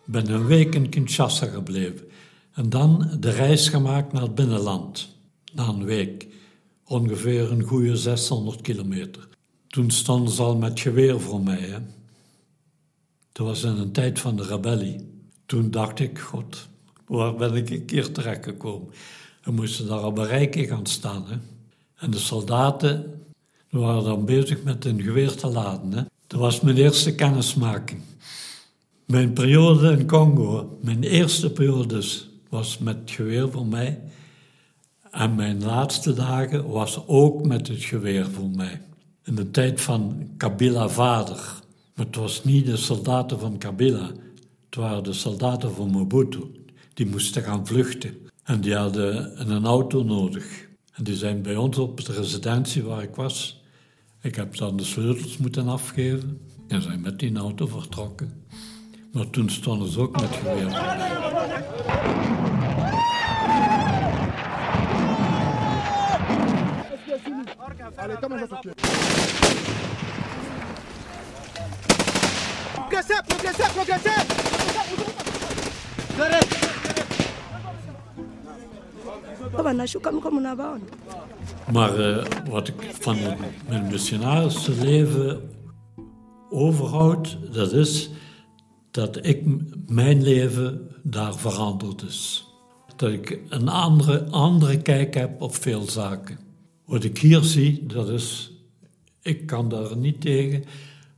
ben 0.05 0.29
een 0.29 0.45
week 0.45 0.75
in 0.75 0.89
Kinshasa 0.89 1.45
gebleven. 1.45 2.07
En 2.53 2.69
dan 2.69 3.17
de 3.19 3.29
reis 3.29 3.69
gemaakt 3.69 4.13
naar 4.13 4.21
het 4.21 4.35
binnenland. 4.35 5.09
Na 5.53 5.67
een 5.67 5.85
week. 5.85 6.27
Ongeveer 6.85 7.51
een 7.51 7.63
goede 7.63 7.95
600 7.95 8.61
kilometer. 8.61 9.27
Toen 9.67 9.91
stonden 9.91 10.33
ze 10.33 10.41
al 10.41 10.55
met 10.55 10.79
geweer 10.79 11.19
voor 11.19 11.41
mij. 11.41 11.59
Hè. 11.59 11.77
Dat 13.31 13.47
was 13.47 13.63
in 13.63 13.77
een 13.77 13.91
tijd 13.91 14.19
van 14.19 14.35
de 14.35 14.43
rebellie. 14.43 15.23
Toen 15.45 15.71
dacht 15.71 15.99
ik, 15.99 16.19
god, 16.19 16.67
waar 17.05 17.35
ben 17.35 17.55
ik 17.55 17.69
een 17.69 17.85
keer 17.85 18.11
terechtgekomen? 18.11 18.89
We 19.43 19.51
moesten 19.51 19.87
daar 19.87 20.05
op 20.05 20.17
een 20.17 20.27
rijke 20.27 20.67
gaan 20.67 20.85
staan. 20.85 21.25
Hè. 21.27 21.35
En 21.95 22.11
de 22.11 22.19
soldaten 22.19 23.21
waren 23.69 24.03
dan 24.03 24.25
bezig 24.25 24.63
met 24.63 24.85
een 24.85 25.01
geweer 25.01 25.35
te 25.35 25.47
laden. 25.47 25.93
Hè. 25.93 26.03
Dat 26.33 26.41
was 26.41 26.61
mijn 26.61 26.77
eerste 26.77 27.15
kennismaking. 27.15 28.01
Mijn 29.05 29.33
periode 29.33 29.91
in 29.91 30.07
Congo, 30.07 30.77
mijn 30.81 31.03
eerste 31.03 31.51
periode 31.51 32.03
was 32.49 32.77
met 32.77 32.97
geweer 33.05 33.49
voor 33.49 33.65
mij. 33.65 34.01
En 35.11 35.35
mijn 35.35 35.63
laatste 35.63 36.13
dagen 36.13 36.67
was 36.67 37.07
ook 37.07 37.45
met 37.45 37.67
het 37.67 37.83
geweer 37.83 38.25
voor 38.29 38.49
mij. 38.49 38.81
In 39.23 39.35
de 39.35 39.51
tijd 39.51 39.81
van 39.81 40.29
Kabila 40.37 40.89
vader. 40.89 41.61
Maar 41.95 42.05
het 42.05 42.15
was 42.15 42.43
niet 42.43 42.65
de 42.65 42.77
soldaten 42.77 43.39
van 43.39 43.57
Kabila. 43.57 44.11
Het 44.65 44.75
waren 44.75 45.03
de 45.03 45.13
soldaten 45.13 45.73
van 45.73 45.89
Mobutu. 45.89 46.51
Die 46.93 47.05
moesten 47.05 47.43
gaan 47.43 47.67
vluchten. 47.67 48.17
En 48.43 48.61
die 48.61 48.75
hadden 48.75 49.51
een 49.51 49.65
auto 49.65 50.03
nodig. 50.03 50.67
En 50.93 51.03
die 51.03 51.15
zijn 51.15 51.41
bij 51.41 51.55
ons 51.55 51.77
op 51.77 52.05
de 52.05 52.13
residentie 52.13 52.83
waar 52.83 53.03
ik 53.03 53.15
was 53.15 53.62
ik 54.23 54.35
heb 54.35 54.57
dan 54.57 54.77
de 54.77 54.83
sleutels 54.83 55.37
moeten 55.37 55.67
afgeven 55.67 56.39
en 56.67 56.81
zijn 56.81 57.01
met 57.01 57.19
die 57.19 57.37
auto 57.37 57.67
vertrokken. 57.67 58.45
Maar 59.11 59.29
toen 59.29 59.49
stonden 59.49 59.91
ze 59.91 59.99
ook 59.99 60.21
met 60.21 60.29
geweer. 60.35 60.67
Progressez, 72.73 73.21
progressez, 73.27 73.71
progressez! 73.71 74.33
Maar 81.71 81.99
uh, 81.99 82.25
wat 82.49 82.67
ik 82.67 82.75
van 82.99 83.17
mijn 83.67 83.87
missionarische 83.87 84.71
leven 84.71 85.49
overhoud, 86.49 87.37
dat 87.51 87.71
is 87.73 88.09
dat 88.91 89.25
ik 89.25 89.43
mijn 89.87 90.23
leven 90.23 90.89
daar 91.03 91.35
veranderd 91.35 92.01
is. 92.01 92.47
Dat 92.95 93.11
ik 93.11 93.39
een 93.49 93.67
andere, 93.67 94.29
andere 94.29 94.81
kijk 94.81 95.13
heb 95.13 95.41
op 95.41 95.55
veel 95.55 95.89
zaken. 95.89 96.39
Wat 96.85 97.03
ik 97.03 97.17
hier 97.17 97.41
zie, 97.41 97.85
dat 97.85 98.09
is, 98.09 98.51
ik 99.21 99.45
kan 99.45 99.69
daar 99.69 99.97
niet 99.97 100.21
tegen, 100.21 100.63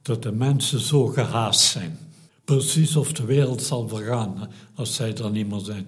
dat 0.01 0.23
de 0.23 0.31
mensen 0.31 0.79
zo 0.79 1.05
gehaast 1.05 1.61
zijn. 1.61 1.97
Precies 2.45 2.95
of 2.95 3.11
de 3.13 3.25
wereld 3.25 3.61
zal 3.61 3.87
vergaan 3.87 4.49
als 4.75 4.95
zij 4.95 5.17
er 5.17 5.31
niet 5.31 5.49
meer 5.49 5.59
zijn. 5.59 5.87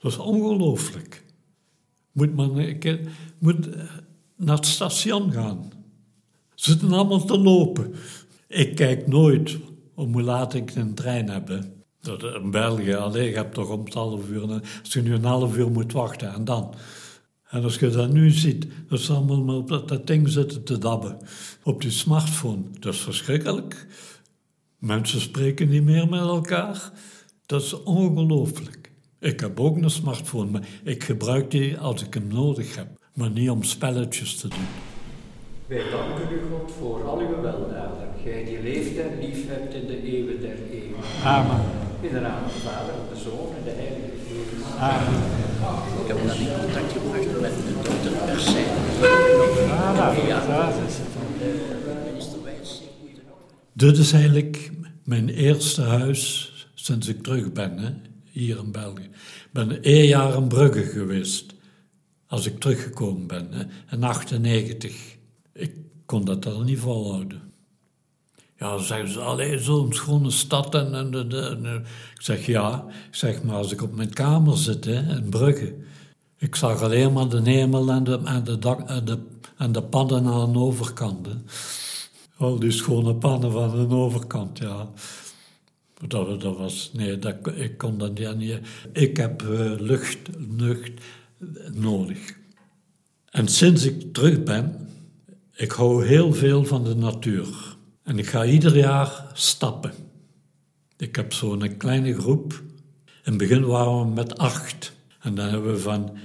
Dat 0.00 0.12
is 0.12 0.18
ongelooflijk 0.18 1.21
moet 2.12 2.34
man 2.34 2.58
ik, 2.58 3.00
moet 3.38 3.68
naar 4.36 4.56
het 4.56 4.66
station 4.66 5.32
gaan. 5.32 5.72
Ze 6.54 6.70
zitten 6.70 6.92
allemaal 6.92 7.24
te 7.24 7.38
lopen. 7.38 7.94
Ik 8.48 8.74
kijk 8.74 9.06
nooit 9.06 9.58
om 9.94 10.12
hoe 10.12 10.22
laat 10.22 10.54
ik 10.54 10.74
een 10.74 10.94
trein 10.94 11.28
heb. 11.28 11.60
Dat, 12.00 12.22
in 12.22 12.50
België, 12.50 12.94
alleen 12.94 13.28
je 13.28 13.34
hebt 13.34 13.54
toch 13.54 13.70
om 13.70 13.84
het 13.84 13.94
half 13.94 14.28
uur, 14.28 14.60
als 14.82 14.92
je 14.92 15.02
nu 15.02 15.14
een 15.14 15.24
half 15.24 15.56
uur 15.56 15.70
moet 15.70 15.92
wachten 15.92 16.32
en 16.34 16.44
dan. 16.44 16.74
En 17.48 17.62
als 17.62 17.78
je 17.78 17.90
dat 17.90 18.12
nu 18.12 18.30
ziet, 18.30 18.66
dat 18.88 19.00
ze 19.00 19.12
allemaal 19.12 19.56
op 19.56 19.68
dat, 19.68 19.88
dat 19.88 20.06
ding 20.06 20.28
zitten 20.28 20.64
te 20.64 20.78
dabben. 20.78 21.18
Op 21.62 21.80
die 21.80 21.90
smartphone, 21.90 22.62
dat 22.80 22.94
is 22.94 23.00
verschrikkelijk. 23.00 23.86
Mensen 24.78 25.20
spreken 25.20 25.68
niet 25.68 25.82
meer 25.82 26.08
met 26.08 26.20
elkaar. 26.20 26.92
Dat 27.46 27.62
is 27.62 27.82
ongelooflijk. 27.82 28.81
Ik 29.22 29.40
heb 29.40 29.60
ook 29.60 29.76
een 29.76 29.90
smartphone, 29.90 30.50
maar 30.50 30.68
ik 30.84 31.04
gebruik 31.04 31.50
die 31.50 31.78
als 31.78 32.02
ik 32.02 32.14
hem 32.14 32.26
nodig 32.28 32.76
heb, 32.76 32.88
maar 33.14 33.30
niet 33.30 33.50
om 33.50 33.62
spelletjes 33.62 34.36
te 34.36 34.48
doen. 34.48 34.66
Wij 35.66 35.90
danken 35.90 36.32
u, 36.32 36.40
God, 36.50 36.72
voor 36.78 37.04
al 37.04 37.18
uw 37.18 37.40
weldaden. 37.40 38.08
Gij 38.24 38.44
die 38.44 38.62
leeft 38.62 38.96
en 38.98 39.18
lief 39.20 39.48
hebt 39.48 39.74
in 39.74 39.86
de 39.86 40.02
eeuwen 40.02 40.40
der 40.40 40.56
eeuwen. 40.70 41.00
Amen. 41.24 41.60
In 42.00 42.12
de 42.12 42.20
naam 42.20 42.38
van 42.38 42.48
de 42.48 42.60
Vader, 42.60 42.94
de 43.12 43.20
Zoon 43.20 43.48
en 43.56 43.64
de 43.64 43.70
Heilige 43.70 44.16
Geest. 44.26 44.78
Amen. 44.78 45.20
Ik 46.02 46.08
heb 46.08 46.16
dan 46.26 46.36
in 46.36 46.48
contact 46.60 46.92
gebracht 46.92 47.40
met 47.40 47.54
de 47.66 47.74
dokter 47.82 48.12
Persijn. 48.26 48.70
Dit 53.72 53.98
is 53.98 54.12
eigenlijk 54.12 54.70
mijn 55.04 55.28
eerste 55.28 55.82
huis 55.82 56.52
sinds 56.74 57.08
ik 57.08 57.22
terug 57.22 57.52
ben. 57.52 57.78
Hè 57.78 58.10
hier 58.32 58.58
in 58.58 58.72
België. 58.72 59.02
Ik 59.02 59.52
ben 59.52 59.82
één 59.82 60.06
jaar 60.06 60.36
in 60.36 60.48
Brugge 60.48 60.82
geweest, 60.82 61.54
als 62.26 62.46
ik 62.46 62.60
teruggekomen 62.60 63.26
ben, 63.26 63.48
hè, 63.50 63.64
in 63.96 64.02
98. 64.02 65.16
Ik 65.52 65.74
kon 66.06 66.24
dat 66.24 66.42
dan 66.42 66.64
niet 66.64 66.78
volhouden. 66.78 67.40
Ja, 68.58 68.70
dan 68.70 68.84
zeggen 68.84 69.08
ze, 69.08 69.20
alleen 69.20 69.58
zo'n 69.58 69.92
schone 69.92 70.30
stad. 70.30 70.74
En, 70.74 70.94
en, 70.94 71.84
Ik 72.14 72.22
zeg, 72.22 72.46
ja. 72.46 72.84
Ik 73.08 73.14
zeg, 73.14 73.42
maar 73.42 73.56
als 73.56 73.72
ik 73.72 73.82
op 73.82 73.96
mijn 73.96 74.12
kamer 74.12 74.56
zit 74.56 74.84
hè, 74.84 75.16
in 75.16 75.28
Brugge... 75.30 75.74
Ik 76.38 76.56
zag 76.56 76.82
alleen 76.82 77.12
maar 77.12 77.28
de 77.28 77.40
hemel 77.42 77.90
en 77.90 78.04
de, 78.04 78.20
en 78.24 78.44
de, 78.44 78.58
dak, 78.58 78.88
en 78.88 79.04
de, 79.04 79.18
en 79.56 79.72
de 79.72 79.82
pannen 79.82 80.26
aan 80.26 80.52
de 80.52 80.58
overkant. 80.58 81.26
Hè. 81.26 81.32
Al 82.36 82.58
die 82.58 82.70
schone 82.70 83.14
pannen 83.14 83.52
van 83.52 83.88
de 83.88 83.94
overkant, 83.94 84.58
ja. 84.58 84.90
Dat, 86.06 86.40
dat 86.40 86.56
was, 86.56 86.90
nee, 86.92 87.18
dat, 87.18 87.36
ik 87.54 87.78
kon 87.78 87.98
dat 87.98 88.36
niet. 88.36 88.60
Ik 88.92 89.16
heb 89.16 89.42
uh, 89.42 89.72
lucht, 89.78 90.18
lucht 90.58 90.92
nodig. 91.72 92.36
En 93.30 93.48
sinds 93.48 93.84
ik 93.84 94.12
terug 94.12 94.42
ben, 94.42 94.88
ik 95.54 95.72
hou 95.72 96.06
heel 96.06 96.32
veel 96.32 96.64
van 96.64 96.84
de 96.84 96.94
natuur. 96.94 97.76
En 98.02 98.18
ik 98.18 98.26
ga 98.26 98.44
ieder 98.44 98.76
jaar 98.76 99.30
stappen. 99.32 99.92
Ik 100.96 101.16
heb 101.16 101.32
zo'n 101.32 101.76
kleine 101.76 102.14
groep. 102.14 102.62
In 103.04 103.12
het 103.22 103.36
begin 103.36 103.66
waren 103.66 103.98
we 103.98 104.14
met 104.14 104.38
acht. 104.38 104.92
En 105.20 105.34
dan 105.34 105.48
hebben 105.48 105.72
we 105.72 105.78
van, 105.78 106.16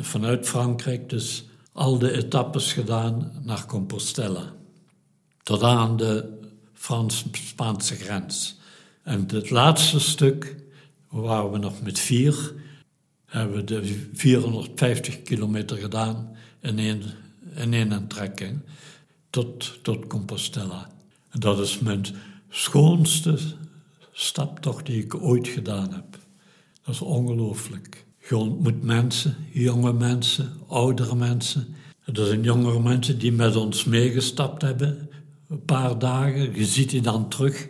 vanuit 0.00 0.48
Frankrijk 0.48 1.08
dus 1.08 1.48
al 1.72 1.98
de 1.98 2.12
etappes 2.12 2.72
gedaan 2.72 3.32
naar 3.42 3.66
Compostela. 3.66 4.52
Tot 5.42 5.62
aan 5.62 5.96
de 5.96 6.38
Frans-Spaanse 6.72 7.94
grens. 7.94 8.57
En 9.08 9.24
het 9.28 9.50
laatste 9.50 10.00
stuk 10.00 10.56
waren 11.08 11.50
we 11.50 11.58
nog 11.58 11.82
met 11.82 11.98
vier. 11.98 12.54
Hebben 13.24 13.56
we 13.56 13.64
de 13.64 14.08
450 14.12 15.22
kilometer 15.22 15.76
gedaan 15.76 16.36
in 16.60 16.78
één, 16.78 17.02
in 17.54 17.74
één 17.74 18.06
trekking 18.06 18.60
tot, 19.30 19.78
tot 19.82 20.06
Compostela. 20.06 20.90
Dat 21.32 21.60
is 21.60 21.78
mijn 21.78 22.04
schoonste 22.48 23.38
staptocht 24.12 24.86
die 24.86 25.02
ik 25.02 25.14
ooit 25.14 25.48
gedaan 25.48 25.92
heb. 25.92 26.18
Dat 26.82 26.94
is 26.94 27.00
ongelooflijk. 27.00 28.04
Je 28.28 28.36
ontmoet 28.36 28.82
mensen, 28.82 29.36
jonge 29.52 29.92
mensen, 29.92 30.52
oudere 30.66 31.14
mensen. 31.14 31.76
Er 32.04 32.26
zijn 32.26 32.42
jongere 32.42 32.80
mensen 32.80 33.18
die 33.18 33.32
met 33.32 33.56
ons 33.56 33.84
meegestapt 33.84 34.62
hebben, 34.62 35.08
een 35.48 35.64
paar 35.64 35.98
dagen. 35.98 36.54
Je 36.54 36.66
ziet 36.66 36.90
die 36.90 37.00
dan 37.00 37.28
terug. 37.28 37.68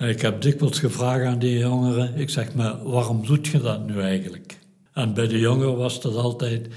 Ik 0.00 0.20
heb 0.20 0.42
dikwijls 0.42 0.78
gevraagd 0.78 1.24
aan 1.24 1.38
die 1.38 1.58
jongeren, 1.58 2.16
ik 2.16 2.30
zeg 2.30 2.54
maar, 2.54 2.82
waarom 2.82 3.26
doet 3.26 3.46
je 3.46 3.60
dat 3.60 3.86
nu 3.86 4.00
eigenlijk? 4.00 4.58
En 4.92 5.14
bij 5.14 5.26
de 5.26 5.38
jongeren 5.38 5.76
was 5.76 6.00
dat 6.00 6.16
altijd 6.16 6.68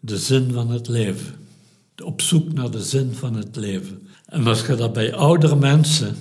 de 0.00 0.18
zin 0.18 0.52
van 0.52 0.70
het 0.70 0.88
leven. 0.88 1.34
Op 2.04 2.20
zoek 2.20 2.52
naar 2.52 2.70
de 2.70 2.82
zin 2.82 3.14
van 3.14 3.34
het 3.34 3.56
leven. 3.56 4.08
En 4.26 4.46
als 4.46 4.66
je 4.66 4.74
dat 4.74 4.92
bij 4.92 5.14
oudere 5.14 5.56
mensen, 5.56 6.16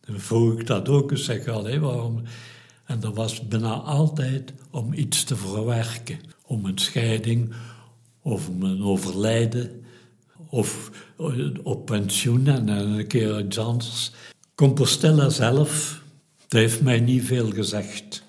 dan 0.00 0.20
vroeg 0.20 0.60
ik 0.60 0.66
dat 0.66 0.88
ook, 0.88 1.12
ik 1.12 1.18
zeg, 1.18 1.48
allee, 1.48 1.80
waarom? 1.80 2.22
En 2.84 3.00
dat 3.00 3.14
was 3.14 3.48
bijna 3.48 3.72
altijd 3.72 4.52
om 4.70 4.92
iets 4.92 5.24
te 5.24 5.36
verwerken. 5.36 6.18
Om 6.42 6.64
een 6.64 6.78
scheiding, 6.78 7.52
of 8.22 8.48
om 8.48 8.62
een 8.62 8.82
overlijden, 8.82 9.84
of 10.48 10.90
op 11.62 11.86
pensioen 11.86 12.46
en 12.46 12.68
een 12.68 13.06
keer 13.06 13.40
iets 13.40 13.58
anders. 13.58 14.12
Compostela 14.58 15.28
zelf, 15.28 16.02
heeft 16.48 16.80
mij 16.80 17.00
niet 17.00 17.24
veel 17.24 17.50
gezegd, 17.50 18.22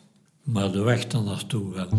maar 0.43 0.71
de 0.71 0.81
weg 0.81 1.07
daar 1.07 1.23
naartoe 1.23 1.73
wel. 1.73 1.89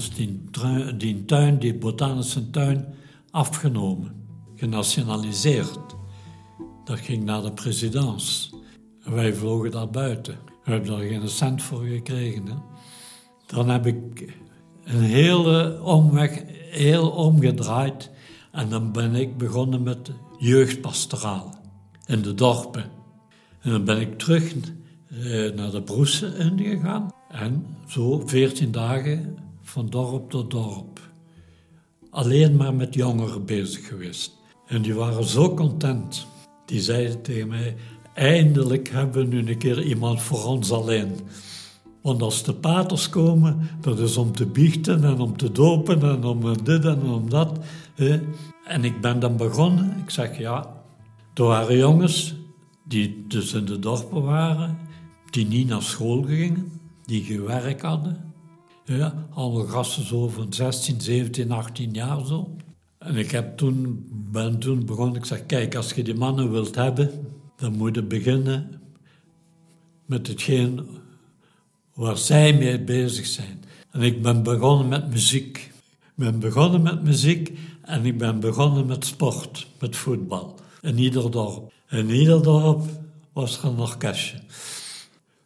Ons 0.00 0.14
die, 0.98 1.24
tuin, 1.24 1.58
die 1.58 1.74
botanische 1.74 2.50
tuin, 2.50 2.84
afgenomen, 3.30 4.12
genationaliseerd. 4.56 5.78
Dat 6.84 6.98
ging 6.98 7.24
naar 7.24 7.42
de 7.42 7.52
presidents. 7.52 8.54
En 9.04 9.12
wij 9.14 9.34
vlogen 9.34 9.70
daar 9.70 9.90
buiten. 9.90 10.38
We 10.64 10.70
hebben 10.70 10.90
daar 10.90 11.00
geen 11.00 11.28
cent 11.28 11.62
voor 11.62 11.82
gekregen. 11.82 12.44
Dan 13.46 13.68
heb 13.68 13.86
ik 13.86 14.34
een 14.84 15.02
hele 15.02 15.82
omweg, 15.82 16.42
heel 16.70 17.10
omgedraaid. 17.10 18.10
En 18.52 18.68
dan 18.68 18.92
ben 18.92 19.14
ik 19.14 19.36
begonnen 19.36 19.82
met 19.82 20.10
jeugdpastoraal 20.38 21.58
in 22.06 22.22
de 22.22 22.34
dorpen. 22.34 22.84
En 23.60 23.70
dan 23.70 23.84
ben 23.84 24.00
ik 24.00 24.18
terug 24.18 24.52
eh, 24.52 25.52
naar 25.54 25.70
de 25.70 25.82
Broesen 25.84 26.36
ingegaan. 26.36 27.10
En 27.28 27.66
zo 27.86 28.22
14 28.26 28.70
dagen 28.70 29.48
van 29.70 29.86
dorp 29.86 30.30
tot 30.30 30.50
dorp. 30.50 31.00
Alleen 32.10 32.56
maar 32.56 32.74
met 32.74 32.94
jongeren 32.94 33.44
bezig 33.44 33.86
geweest. 33.86 34.38
En 34.66 34.82
die 34.82 34.94
waren 34.94 35.24
zo 35.24 35.54
content. 35.54 36.26
Die 36.66 36.80
zeiden 36.80 37.22
tegen 37.22 37.48
mij: 37.48 37.76
Eindelijk 38.14 38.88
hebben 38.88 39.28
we 39.28 39.34
nu 39.34 39.48
een 39.48 39.58
keer 39.58 39.82
iemand 39.82 40.22
voor 40.22 40.44
ons 40.44 40.72
alleen. 40.72 41.12
Want 42.02 42.22
als 42.22 42.42
de 42.42 42.54
paters 42.54 43.08
komen, 43.08 43.68
dat 43.80 43.98
is 43.98 44.16
om 44.16 44.32
te 44.32 44.46
biechten 44.46 45.04
en 45.04 45.20
om 45.20 45.36
te 45.36 45.52
dopen 45.52 46.02
en 46.02 46.24
om 46.24 46.64
dit 46.64 46.84
en 46.84 47.02
om 47.02 47.30
dat. 47.30 47.58
En 48.64 48.84
ik 48.84 49.00
ben 49.00 49.20
dan 49.20 49.36
begonnen. 49.36 49.98
Ik 50.02 50.10
zeg 50.10 50.38
ja, 50.38 50.82
er 51.34 51.44
waren 51.44 51.76
jongens 51.76 52.34
die 52.84 53.24
dus 53.28 53.52
in 53.52 53.64
de 53.64 53.78
dorpen 53.78 54.22
waren 54.22 54.78
die 55.30 55.46
niet 55.46 55.68
naar 55.68 55.82
school 55.82 56.22
gingen, 56.22 56.80
die 57.04 57.22
gewerkt 57.22 57.82
hadden. 57.82 58.29
Ja, 58.84 59.26
allemaal 59.30 59.66
gasten 59.66 60.06
zo 60.06 60.28
van 60.28 60.52
16, 60.52 61.00
17, 61.00 61.50
18 61.50 61.92
jaar 61.92 62.26
zo. 62.26 62.56
En 62.98 63.16
ik 63.16 63.30
heb 63.30 63.56
toen, 63.56 64.06
ben 64.30 64.58
toen 64.58 64.86
begonnen, 64.86 65.16
ik 65.16 65.24
zeg, 65.24 65.46
kijk, 65.46 65.74
als 65.74 65.92
je 65.92 66.02
die 66.02 66.14
mannen 66.14 66.50
wilt 66.50 66.74
hebben, 66.74 67.10
dan 67.56 67.76
moet 67.76 67.94
je 67.94 68.02
beginnen 68.02 68.80
met 70.06 70.26
hetgeen 70.26 70.86
waar 71.94 72.18
zij 72.18 72.52
mee 72.52 72.80
bezig 72.80 73.26
zijn. 73.26 73.62
En 73.90 74.00
ik 74.00 74.22
ben 74.22 74.42
begonnen 74.42 74.88
met 74.88 75.10
muziek. 75.10 75.56
Ik 76.02 76.12
ben 76.14 76.38
begonnen 76.38 76.82
met 76.82 77.02
muziek 77.02 77.58
en 77.82 78.04
ik 78.04 78.18
ben 78.18 78.40
begonnen 78.40 78.86
met 78.86 79.06
sport, 79.06 79.66
met 79.80 79.96
voetbal. 79.96 80.58
In 80.80 80.98
ieder 80.98 81.30
dorp. 81.30 81.72
In 81.88 82.10
ieder 82.10 82.42
dorp 82.42 82.84
was 83.32 83.58
er 83.58 83.64
een 83.64 83.78
orkestje 83.78 84.38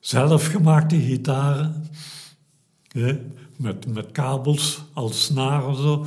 zelfgemaakte 0.04 1.00
gitaren. 1.00 1.84
Met, 3.56 3.86
met 3.86 4.12
kabels 4.12 4.82
als 4.92 5.24
snaren 5.24 5.76
zo. 5.76 6.06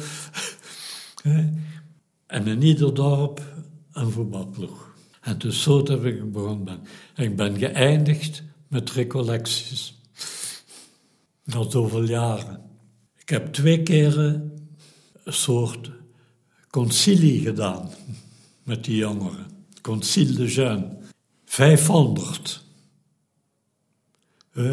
en 2.26 2.48
in 2.48 2.62
ieder 2.62 2.94
dorp 2.94 3.42
een 3.92 4.12
voetbalploeg. 4.12 4.96
En 5.22 5.38
dus 5.38 5.62
zo 5.62 5.84
heb 5.84 6.06
ik 6.06 6.32
begonnen. 6.32 6.80
ik 7.16 7.36
ben 7.36 7.58
geëindigd 7.58 8.44
met 8.68 8.92
recollecties. 8.92 9.96
Na 11.44 11.70
zoveel 11.70 12.04
jaren. 12.04 12.62
Ik 13.18 13.30
heb 13.30 13.54
twee 13.54 13.84
keren 13.84 14.52
een 15.24 15.34
soort 15.34 15.92
concilie 16.70 17.42
gedaan 17.42 17.90
met 18.64 18.84
die 18.84 18.96
jongeren. 18.96 19.46
Concilie 19.82 20.36
de 20.36 20.48
Jeunes. 20.48 20.94
500 21.46 22.67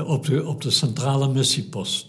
op, 0.07 0.25
de, 0.27 0.47
op 0.47 0.61
de 0.61 0.71
centrale 0.71 1.29
missiepost 1.29 2.09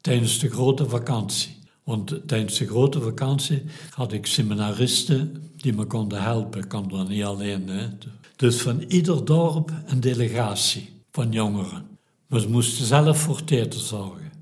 tijdens 0.00 0.38
de 0.38 0.50
grote 0.50 0.88
vakantie. 0.88 1.54
Want 1.84 2.28
tijdens 2.28 2.58
de 2.58 2.66
grote 2.66 3.00
vakantie 3.00 3.62
had 3.90 4.12
ik 4.12 4.26
seminaristen 4.26 5.50
die 5.56 5.72
me 5.72 5.84
konden 5.84 6.22
helpen. 6.22 6.62
Ik 6.62 6.68
kon 6.68 6.88
dan 6.88 7.08
niet 7.08 7.24
alleen. 7.24 7.68
Hè. 7.68 7.88
Dus 8.36 8.60
van 8.60 8.80
ieder 8.80 9.24
dorp 9.24 9.72
een 9.86 10.00
delegatie 10.00 10.92
van 11.10 11.32
jongeren. 11.32 11.86
Maar 12.26 12.40
ze 12.40 12.48
moesten 12.48 12.86
zelf 12.86 13.18
voor 13.18 13.44
theater 13.44 13.80
zorgen. 13.80 14.32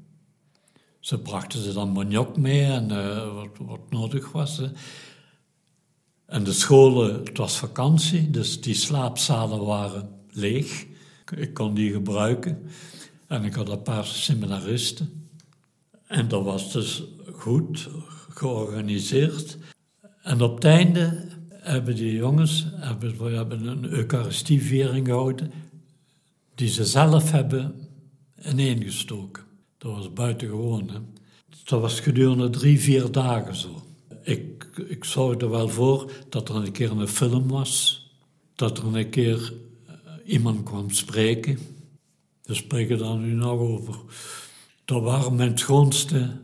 Ze 1.01 1.19
brachten 1.19 1.63
ze 1.63 1.73
dan 1.73 1.93
maniok 1.93 2.37
mee 2.37 2.65
en 2.65 2.91
uh, 2.91 3.45
wat, 3.59 3.91
nodig 3.91 4.33
was. 4.33 4.63
En 6.27 6.45
de 6.45 6.53
scholen, 6.53 7.25
het 7.25 7.39
was 7.39 7.57
vakantie, 7.57 8.31
dus 8.31 8.61
die 8.61 8.75
slaapzalen 8.75 9.65
waren 9.65 10.09
leeg. 10.31 10.87
Ik 11.37 11.55
kon 11.55 11.75
die 11.75 11.93
gebruiken. 11.93 12.59
En 13.27 13.45
ik 13.45 13.55
had 13.55 13.69
een 13.69 13.83
paar 13.83 14.05
seminaristen. 14.05 15.29
En 16.07 16.29
dat 16.29 16.45
was 16.45 16.73
dus 16.73 17.03
goed 17.33 17.89
georganiseerd. 18.29 19.59
En 20.23 20.43
op 20.43 20.55
het 20.55 20.65
einde 20.65 21.29
hebben 21.49 21.95
die 21.95 22.15
jongens 22.15 22.67
hebben, 22.71 23.25
we 23.25 23.31
hebben 23.31 23.67
een 23.67 23.85
Eucharistieviering 23.85 25.07
gehouden, 25.07 25.53
die 26.55 26.69
ze 26.69 26.85
zelf 26.85 27.31
hebben 27.31 27.89
ineengestoken. 28.49 29.43
Dat 29.79 29.93
was 29.93 30.13
buitengewoon. 30.13 30.89
Hè? 30.89 30.99
Dat 31.65 31.81
was 31.81 32.01
gedurende 32.01 32.51
drie, 32.51 32.81
vier 32.81 33.11
dagen 33.11 33.57
zo. 33.57 33.83
Ik, 34.23 34.69
ik 34.89 35.05
zorgde 35.05 35.49
wel 35.49 35.69
voor 35.69 36.13
dat 36.29 36.49
er 36.49 36.55
een 36.55 36.73
keer 36.73 36.91
een 36.91 37.09
film 37.09 37.49
was, 37.49 38.07
dat 38.55 38.79
er 38.79 38.97
een 38.97 39.11
keer 39.11 39.53
iemand 40.25 40.63
kwam 40.63 40.91
spreken. 40.91 41.59
We 42.43 42.55
spreken 42.55 42.99
daar 42.99 43.17
nu 43.17 43.33
nog 43.33 43.59
over. 43.59 43.95
Dat 44.85 45.03
waren 45.03 45.35
mijn 45.35 45.59
schoonste, 45.59 46.41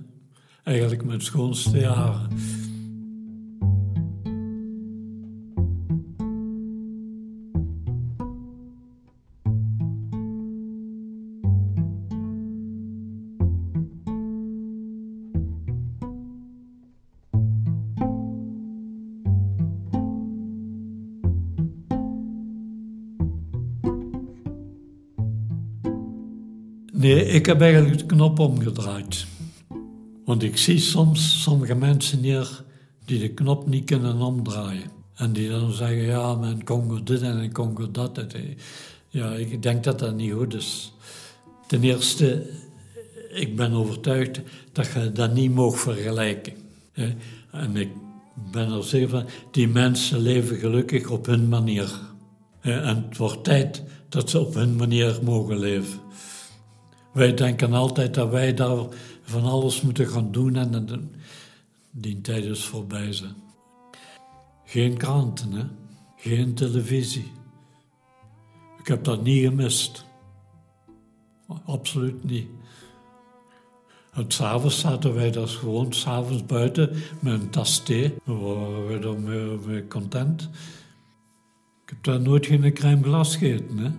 eigenlijk 0.63 1.05
mijn 1.05 1.21
schoonste 1.21 1.79
jaren. 1.79 2.29
Ik 27.31 27.47
heb 27.47 27.61
eigenlijk 27.61 27.99
de 27.99 28.07
knop 28.07 28.39
omgedraaid. 28.39 29.27
Want 30.25 30.43
ik 30.43 30.57
zie 30.57 30.79
soms 30.79 31.43
sommige 31.43 31.75
mensen 31.75 32.19
hier 32.19 32.65
die 33.05 33.19
de 33.19 33.29
knop 33.29 33.67
niet 33.67 33.85
kunnen 33.85 34.21
omdraaien. 34.21 34.91
En 35.15 35.33
die 35.33 35.49
dan 35.49 35.73
zeggen, 35.73 36.03
ja, 36.03 36.35
mijn 36.35 36.65
Congo 36.65 37.03
dit 37.03 37.23
en 37.23 37.39
een 37.39 37.53
Congo 37.53 37.91
dat. 37.91 38.21
Ja, 39.09 39.33
ik 39.33 39.63
denk 39.63 39.85
dat 39.85 39.99
dat 39.99 40.15
niet 40.15 40.33
goed 40.33 40.55
is. 40.55 40.93
Ten 41.67 41.83
eerste, 41.83 42.51
ik 43.33 43.57
ben 43.57 43.73
overtuigd 43.73 44.41
dat 44.73 44.93
je 44.93 45.13
dat 45.13 45.35
niet 45.35 45.55
mag 45.55 45.79
vergelijken. 45.79 46.53
En 47.51 47.77
ik 47.77 47.89
ben 48.53 48.73
er 48.73 48.85
zeker 48.85 49.09
van, 49.09 49.25
die 49.51 49.69
mensen 49.69 50.19
leven 50.19 50.57
gelukkig 50.57 51.11
op 51.11 51.27
hun 51.27 51.49
manier. 51.49 52.01
En 52.61 53.05
het 53.09 53.17
wordt 53.17 53.45
tijd 53.45 53.83
dat 54.09 54.31
ze 54.31 54.41
op 54.41 54.55
hun 54.55 54.77
manier 54.77 55.19
mogen 55.23 55.59
leven. 55.59 56.01
Wij 57.13 57.35
denken 57.35 57.73
altijd 57.73 58.15
dat 58.15 58.31
wij 58.31 58.55
daar 58.55 58.87
van 59.23 59.45
alles 59.45 59.81
moeten 59.81 60.09
gaan 60.09 60.33
doen 60.33 60.57
en 60.57 61.11
die 61.91 62.21
tijd 62.21 62.45
is 62.45 62.65
voorbij. 62.65 63.13
Zijn. 63.13 63.35
Geen 64.65 64.97
kranten, 64.97 65.71
geen 66.17 66.55
televisie. 66.55 67.33
Ik 68.79 68.87
heb 68.87 69.05
dat 69.05 69.23
niet 69.23 69.45
gemist. 69.45 70.05
Absoluut 71.65 72.25
niet. 72.25 72.49
En 74.13 74.25
s'avonds 74.29 74.79
zaten 74.79 75.15
wij 75.15 75.31
dus 75.31 75.55
gewoon 75.55 75.93
s'avonds 75.93 76.47
buiten 76.47 76.91
met 77.21 77.41
een 77.41 77.51
tas 77.51 77.83
thee. 77.83 78.15
Dan 78.25 79.25
waren 79.25 79.63
we 79.63 79.85
content. 79.89 80.43
Ik 81.83 81.89
heb 81.97 82.05
daar 82.05 82.21
nooit 82.21 82.47
geen 82.47 82.73
crème 82.73 83.03
glas 83.03 83.37
gegeten. 83.37 83.79
Hè? 83.79 83.91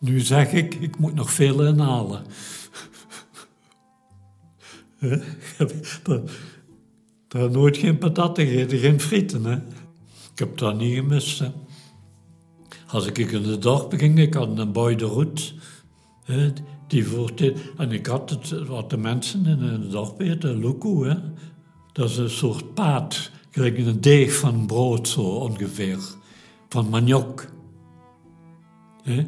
Nu 0.00 0.20
zeg 0.20 0.52
ik, 0.52 0.74
ik 0.74 0.98
moet 0.98 1.14
nog 1.14 1.32
veel 1.32 1.66
inhalen. 1.66 2.24
Daar 7.28 7.42
heb 7.42 7.50
nooit 7.52 7.76
geen 7.76 7.98
patatten 7.98 8.46
gegeten, 8.46 8.78
geen 8.78 9.00
frieten. 9.00 9.44
Hè? 9.44 9.56
Ik 10.32 10.38
heb 10.38 10.58
dat 10.58 10.78
niet 10.78 10.94
gemist. 10.94 11.42
Als 12.86 13.06
ik 13.06 13.18
in 13.18 13.44
het 13.44 13.62
dorp 13.62 13.92
ging, 13.96 14.18
ik 14.18 14.34
had 14.34 14.58
een 14.58 14.72
boy 14.72 14.96
de 14.96 15.04
roet. 15.04 15.54
Hè, 16.24 16.52
die 16.86 17.04
en 17.76 17.92
ik 17.92 18.06
had 18.06 18.30
het, 18.30 18.66
wat 18.66 18.90
de 18.90 18.96
mensen 18.96 19.46
in 19.46 19.58
het 19.58 19.90
dorp 19.90 20.20
eten, 20.20 20.60
loco. 20.60 21.04
Hè? 21.04 21.14
Dat 21.92 22.10
is 22.10 22.16
een 22.16 22.30
soort 22.30 22.74
paat, 22.74 23.30
gelijk 23.50 23.78
een 23.78 24.00
deeg 24.00 24.34
van 24.34 24.66
brood 24.66 25.08
zo 25.08 25.20
ongeveer. 25.20 25.98
Van 26.68 26.88
maniok. 26.88 27.46
Hè? 29.02 29.26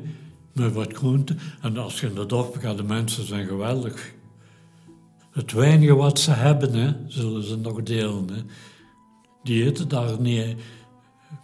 Met 0.53 0.73
wat 0.73 0.93
groente. 0.93 1.35
En 1.61 1.77
als 1.77 2.01
je 2.01 2.07
in 2.07 2.15
de 2.15 2.27
dorp 2.27 2.57
gaat, 2.57 2.77
de 2.77 2.83
mensen 2.83 3.27
zijn 3.27 3.47
geweldig. 3.47 4.13
Het 5.31 5.53
weinige 5.53 5.95
wat 5.95 6.21
ze 6.21 6.31
hebben, 6.31 7.05
zullen 7.09 7.43
ze 7.43 7.57
nog 7.57 7.83
delen. 7.83 8.29
Hè. 8.29 8.43
Die 9.43 9.65
eten 9.65 9.89
daar 9.89 10.21
niet, 10.21 10.57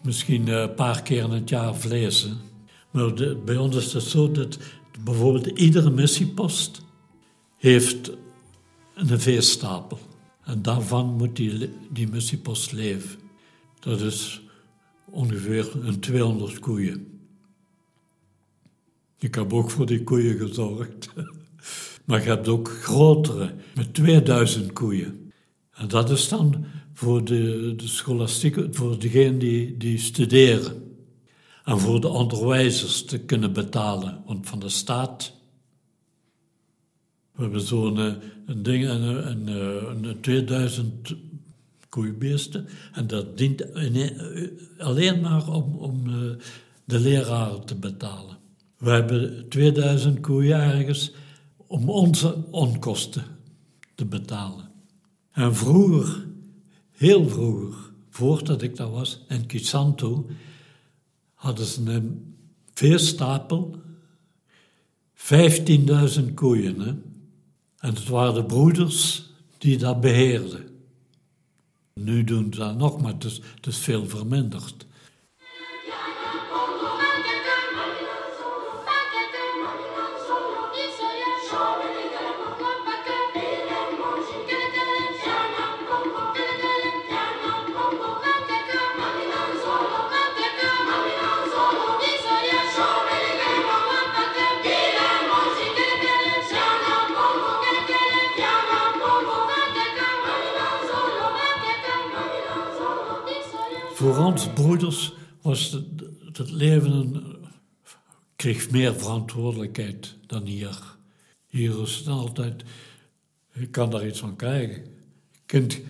misschien 0.02 0.48
een 0.48 0.74
paar 0.74 1.02
keer 1.02 1.22
in 1.22 1.30
het 1.30 1.48
jaar 1.48 1.76
vlees. 1.76 2.28
Maar 2.90 3.12
bij 3.44 3.56
ons 3.56 3.76
is 3.76 3.92
het 3.92 4.02
zo 4.02 4.30
dat 4.30 4.58
bijvoorbeeld 5.04 5.46
iedere 5.46 5.90
missiepost 5.90 6.82
heeft 7.58 8.10
een 8.94 9.20
veestapel. 9.20 9.98
En 10.44 10.62
daarvan 10.62 11.06
moet 11.06 11.36
die, 11.36 11.70
die 11.90 12.08
missiepost 12.08 12.72
leven. 12.72 13.18
Dat 13.80 14.00
is 14.00 14.40
ongeveer 15.10 15.70
een 15.82 16.00
200 16.00 16.58
koeien. 16.58 17.17
Ik 19.18 19.34
heb 19.34 19.52
ook 19.52 19.70
voor 19.70 19.86
die 19.86 20.04
koeien 20.04 20.38
gezorgd. 20.38 21.08
Maar 22.04 22.22
je 22.22 22.28
hebt 22.28 22.48
ook 22.48 22.68
grotere, 22.68 23.54
met 23.74 23.94
2000 23.94 24.72
koeien. 24.72 25.32
En 25.72 25.88
dat 25.88 26.10
is 26.10 26.28
dan 26.28 26.64
voor 26.92 27.24
de, 27.24 27.74
de 27.76 27.86
scholastiek, 27.86 28.56
voor 28.70 28.98
degenen 28.98 29.38
die, 29.38 29.76
die 29.76 29.98
studeren. 29.98 30.96
En 31.64 31.78
voor 31.78 32.00
de 32.00 32.08
onderwijzers 32.08 33.04
te 33.04 33.18
kunnen 33.18 33.52
betalen. 33.52 34.22
Want 34.26 34.48
van 34.48 34.58
de 34.58 34.68
staat. 34.68 35.32
We 37.32 37.42
hebben 37.42 37.60
zo'n 37.60 37.98
eh, 37.98 38.12
een 38.46 38.62
ding, 38.62 38.88
een, 38.88 39.02
een, 39.30 39.46
een, 39.46 40.04
een 40.04 40.20
2000 40.20 41.16
koeienbeesten. 41.88 42.68
En 42.92 43.06
dat 43.06 43.38
dient 43.38 43.74
alleen 44.78 45.20
maar 45.20 45.48
om, 45.48 45.74
om 45.74 46.06
eh, 46.06 46.44
de 46.84 46.98
leraren 46.98 47.64
te 47.64 47.74
betalen. 47.74 48.37
We 48.78 48.90
hebben 48.90 49.48
2000 49.48 50.20
koeien 50.20 50.60
ergens 50.60 51.12
om 51.66 51.90
onze 51.90 52.44
onkosten 52.50 53.24
te 53.94 54.04
betalen. 54.04 54.70
En 55.30 55.56
vroeger, 55.56 56.26
heel 56.90 57.28
vroeger, 57.28 57.92
voordat 58.10 58.62
ik 58.62 58.76
daar 58.76 58.90
was, 58.90 59.24
in 59.28 59.46
Kisanto, 59.46 60.26
hadden 61.34 61.66
ze 61.66 61.90
een 61.90 62.36
veestapel, 62.72 63.76
15.000 65.14 66.34
koeien. 66.34 66.80
En 67.78 67.94
het 67.94 68.08
waren 68.08 68.34
de 68.34 68.44
broeders 68.44 69.30
die 69.58 69.78
dat 69.78 70.00
beheerden. 70.00 70.68
Nu 71.94 72.24
doen 72.24 72.52
ze 72.52 72.58
dat 72.58 72.76
nog, 72.76 73.00
maar 73.00 73.12
het 73.12 73.22
het 73.54 73.66
is 73.66 73.78
veel 73.78 74.06
verminderd. 74.06 74.86
Voor 103.98 104.16
ons 104.16 104.48
broeders 104.52 105.12
was 105.42 105.70
het, 106.32 106.50
leven 106.50 107.24
kreeg 108.36 108.70
meer 108.70 108.94
verantwoordelijkheid 108.94 110.16
dan 110.26 110.44
hier. 110.44 110.96
Hier 111.46 111.82
is 111.82 111.96
het 111.96 112.06
altijd, 112.06 112.64
je 113.52 113.66
kan 113.66 113.90
daar 113.90 114.06
iets 114.06 114.18
van 114.18 114.36
krijgen. 114.36 114.84
Je 115.30 115.40
kunt, 115.46 115.80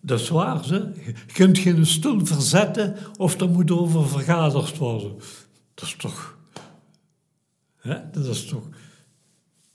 dat 0.00 0.20
is 0.20 0.28
waar, 0.28 0.64
ze. 0.64 0.92
je 1.04 1.14
kunt 1.32 1.58
geen 1.58 1.86
stoel 1.86 2.26
verzetten 2.26 2.96
of 3.16 3.40
er 3.40 3.48
moet 3.48 3.70
over 3.70 4.08
vergaderd 4.08 4.76
worden. 4.76 5.16
Dat 5.74 5.84
is 5.84 5.96
toch... 5.96 6.38
Hè? 7.76 8.10
Dat 8.10 8.26
is 8.26 8.46
toch... 8.46 8.68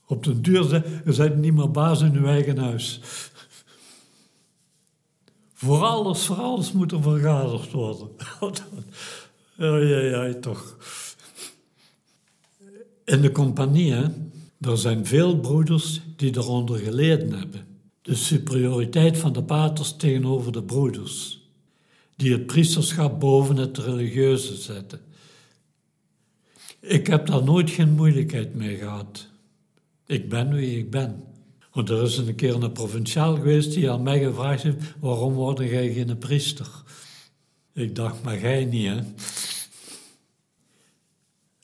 Op 0.06 0.24
den 0.24 0.42
duur, 0.42 0.74
je 1.06 1.16
bent 1.16 1.38
niet 1.38 1.54
meer 1.54 1.72
baas 1.72 2.02
in 2.02 2.16
uw 2.16 2.26
eigen 2.26 2.58
huis. 2.58 3.02
Voor 5.62 5.84
alles, 5.84 6.26
voor 6.26 6.36
alles 6.36 6.72
moet 6.72 6.92
er 6.92 7.02
vergaderd 7.02 7.72
worden. 7.72 8.10
ja, 9.58 9.78
ja, 9.78 10.26
ja, 10.26 10.34
toch. 10.34 10.78
In 13.06 13.22
de 13.22 13.32
compagnie, 13.32 13.94
Er 14.60 14.78
zijn 14.78 15.06
veel 15.06 15.40
broeders 15.40 16.02
die 16.16 16.38
eronder 16.38 16.78
geleden 16.78 17.32
hebben. 17.32 17.68
De 18.02 18.16
superioriteit 18.16 19.18
van 19.18 19.34
de 19.34 19.44
paters 19.44 19.96
tegenover 19.96 20.52
de 20.52 20.64
broeders, 20.64 21.50
die 22.16 22.32
het 22.32 22.46
priesterschap 22.46 23.20
boven 23.20 23.58
het 23.58 23.78
religieuze 23.78 24.56
zetten. 24.56 25.00
Ik 26.80 27.08
heb 27.08 27.26
daar 27.26 27.44
nooit 27.44 27.70
geen 27.70 27.92
moeilijkheid 27.92 28.56
mee 28.56 28.78
gehad. 28.78 29.28
Ik 30.06 30.30
ben 30.30 30.54
wie 30.54 30.78
ik 30.78 30.92
ben. 30.92 31.24
Want 31.72 31.90
er 31.90 32.04
is 32.04 32.18
een 32.18 32.36
keer 32.36 32.64
een 32.64 32.72
provinciaal 32.72 33.36
geweest 33.36 33.74
die 33.74 33.92
aan 33.92 34.04
mij 34.04 34.20
gevraagd 34.20 34.64
heeft: 34.64 34.78
waarom 35.00 35.34
word 35.34 35.58
jij 35.58 35.94
geen 35.94 36.18
priester? 36.18 36.84
Ik 37.74 37.96
dacht, 37.96 38.24
maar 38.24 38.40
jij 38.40 38.66
niet, 38.66 38.88
hè? 38.88 39.02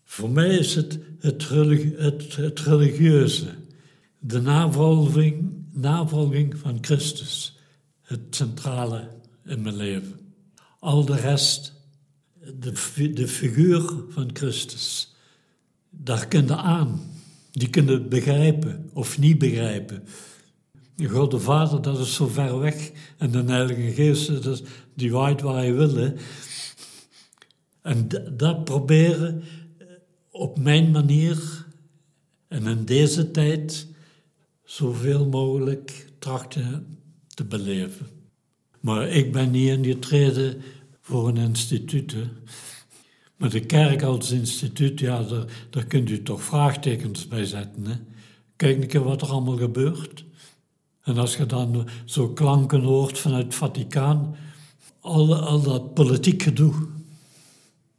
Voor 0.04 0.30
mij 0.30 0.58
is 0.58 0.76
het 0.76 1.00
het, 1.20 1.50
het, 1.98 2.36
het 2.36 2.60
religieuze, 2.60 3.56
de 4.20 4.41
navolging, 4.41 5.54
navolging 5.72 6.58
van 6.58 6.78
Christus, 6.82 7.58
het 8.02 8.22
centrale 8.30 9.08
in 9.46 9.62
mijn 9.62 9.76
leven. 9.76 10.20
Al 10.80 11.06
de 11.06 11.15
rest, 11.15 11.74
de, 12.60 13.13
de 13.13 13.28
figuur 13.28 13.93
van 14.10 14.30
Christus, 14.34 15.15
daar 15.89 16.28
kun 16.28 16.46
je 16.46 16.56
aan. 16.56 17.15
Die 17.58 17.70
kunnen 17.70 18.10
begrijpen 18.10 18.89
of 18.93 19.20
niet 19.20 19.38
begrijpen. 19.38 20.04
God 21.06 21.32
de 21.32 21.39
Vader, 21.39 21.82
dat 21.82 22.00
is 22.00 22.13
zo 22.13 22.28
ver 22.28 22.60
weg. 22.60 22.91
En 23.17 23.32
de 23.32 23.43
Heilige 23.43 23.91
Geest, 23.93 24.43
dat 24.43 24.63
die 24.93 25.12
waait 25.12 25.41
waar 25.41 25.56
hij 25.56 25.74
wil. 25.74 26.13
En 27.82 28.08
dat 28.38 28.63
proberen 28.63 29.43
op 30.32 30.60
mijn 30.60 30.91
manier 30.91 31.65
en 32.48 32.67
in 32.67 32.86
deze 32.86 33.32
tijd 33.32 33.88
zoveel 34.63 35.26
mogelijk 35.26 36.08
trachten 36.20 36.98
te 37.28 37.43
beleven. 37.43 38.08
Maar 38.80 39.08
ik 39.08 39.32
ben 39.32 39.52
niet 39.52 39.70
ingetreden 39.70 40.62
voor 41.02 41.28
een 41.28 41.38
instituut. 41.38 42.15
Maar 43.38 43.50
de 43.50 43.65
kerk 43.65 44.04
als 44.04 44.32
instituut, 44.32 45.00
ja, 45.00 45.23
daar, 45.23 45.45
daar 45.69 45.86
kunt 45.86 46.10
u 46.10 46.23
toch 46.23 46.43
vraagtekens 46.43 47.28
bij 47.28 47.45
zetten. 47.45 47.86
Hè? 47.86 47.95
Kijk 48.56 48.82
een 48.82 48.88
keer 48.88 49.04
wat 49.04 49.21
er 49.21 49.28
allemaal 49.28 49.58
gebeurt. 49.58 50.26
En 51.04 51.17
als 51.17 51.38
je 51.38 51.45
dan 51.45 51.88
zo 52.06 52.30
klanken 52.30 52.82
hoort 52.82 53.17
vanuit 53.17 53.45
het 53.45 53.56
Vaticaan, 53.56 54.36
al, 55.00 55.36
al 55.36 55.62
dat 55.62 55.93
politiek 55.93 56.43
gedoe. 56.43 56.73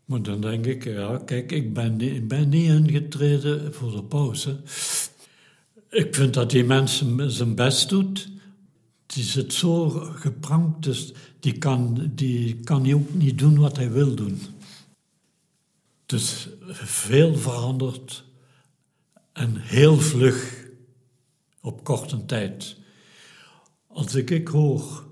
Maar 0.04 0.22
dan 0.22 0.40
denk 0.40 0.66
ik, 0.66 0.84
ja, 0.84 1.20
kijk, 1.24 1.52
ik 1.52 1.74
ben, 1.74 2.00
ik 2.00 2.28
ben 2.28 2.48
niet 2.48 2.68
ingetreden 2.68 3.74
voor 3.74 3.90
de 3.90 4.02
pauze. 4.02 4.56
Ik 5.90 6.14
vind 6.14 6.34
dat 6.34 6.50
die 6.50 6.64
mensen 6.64 7.30
zijn 7.30 7.54
best 7.54 7.88
doet. 7.88 8.28
Die 9.06 9.24
zit 9.24 9.52
zo 9.52 9.88
geprankt, 10.14 10.82
dus 10.82 11.12
die 11.40 11.58
kan, 11.58 12.10
die 12.14 12.54
kan 12.54 12.92
ook 12.94 13.14
niet 13.14 13.38
doen 13.38 13.58
wat 13.58 13.76
hij 13.76 13.90
wil 13.90 14.14
doen. 14.14 14.40
Dus 16.08 16.48
veel 16.70 17.34
veranderd 17.34 18.24
en 19.32 19.56
heel 19.56 19.96
vlug 19.96 20.66
op 21.60 21.84
korte 21.84 22.24
tijd. 22.24 22.76
Als 23.86 24.14
ik, 24.14 24.30
ik 24.30 24.48
hoor 24.48 25.04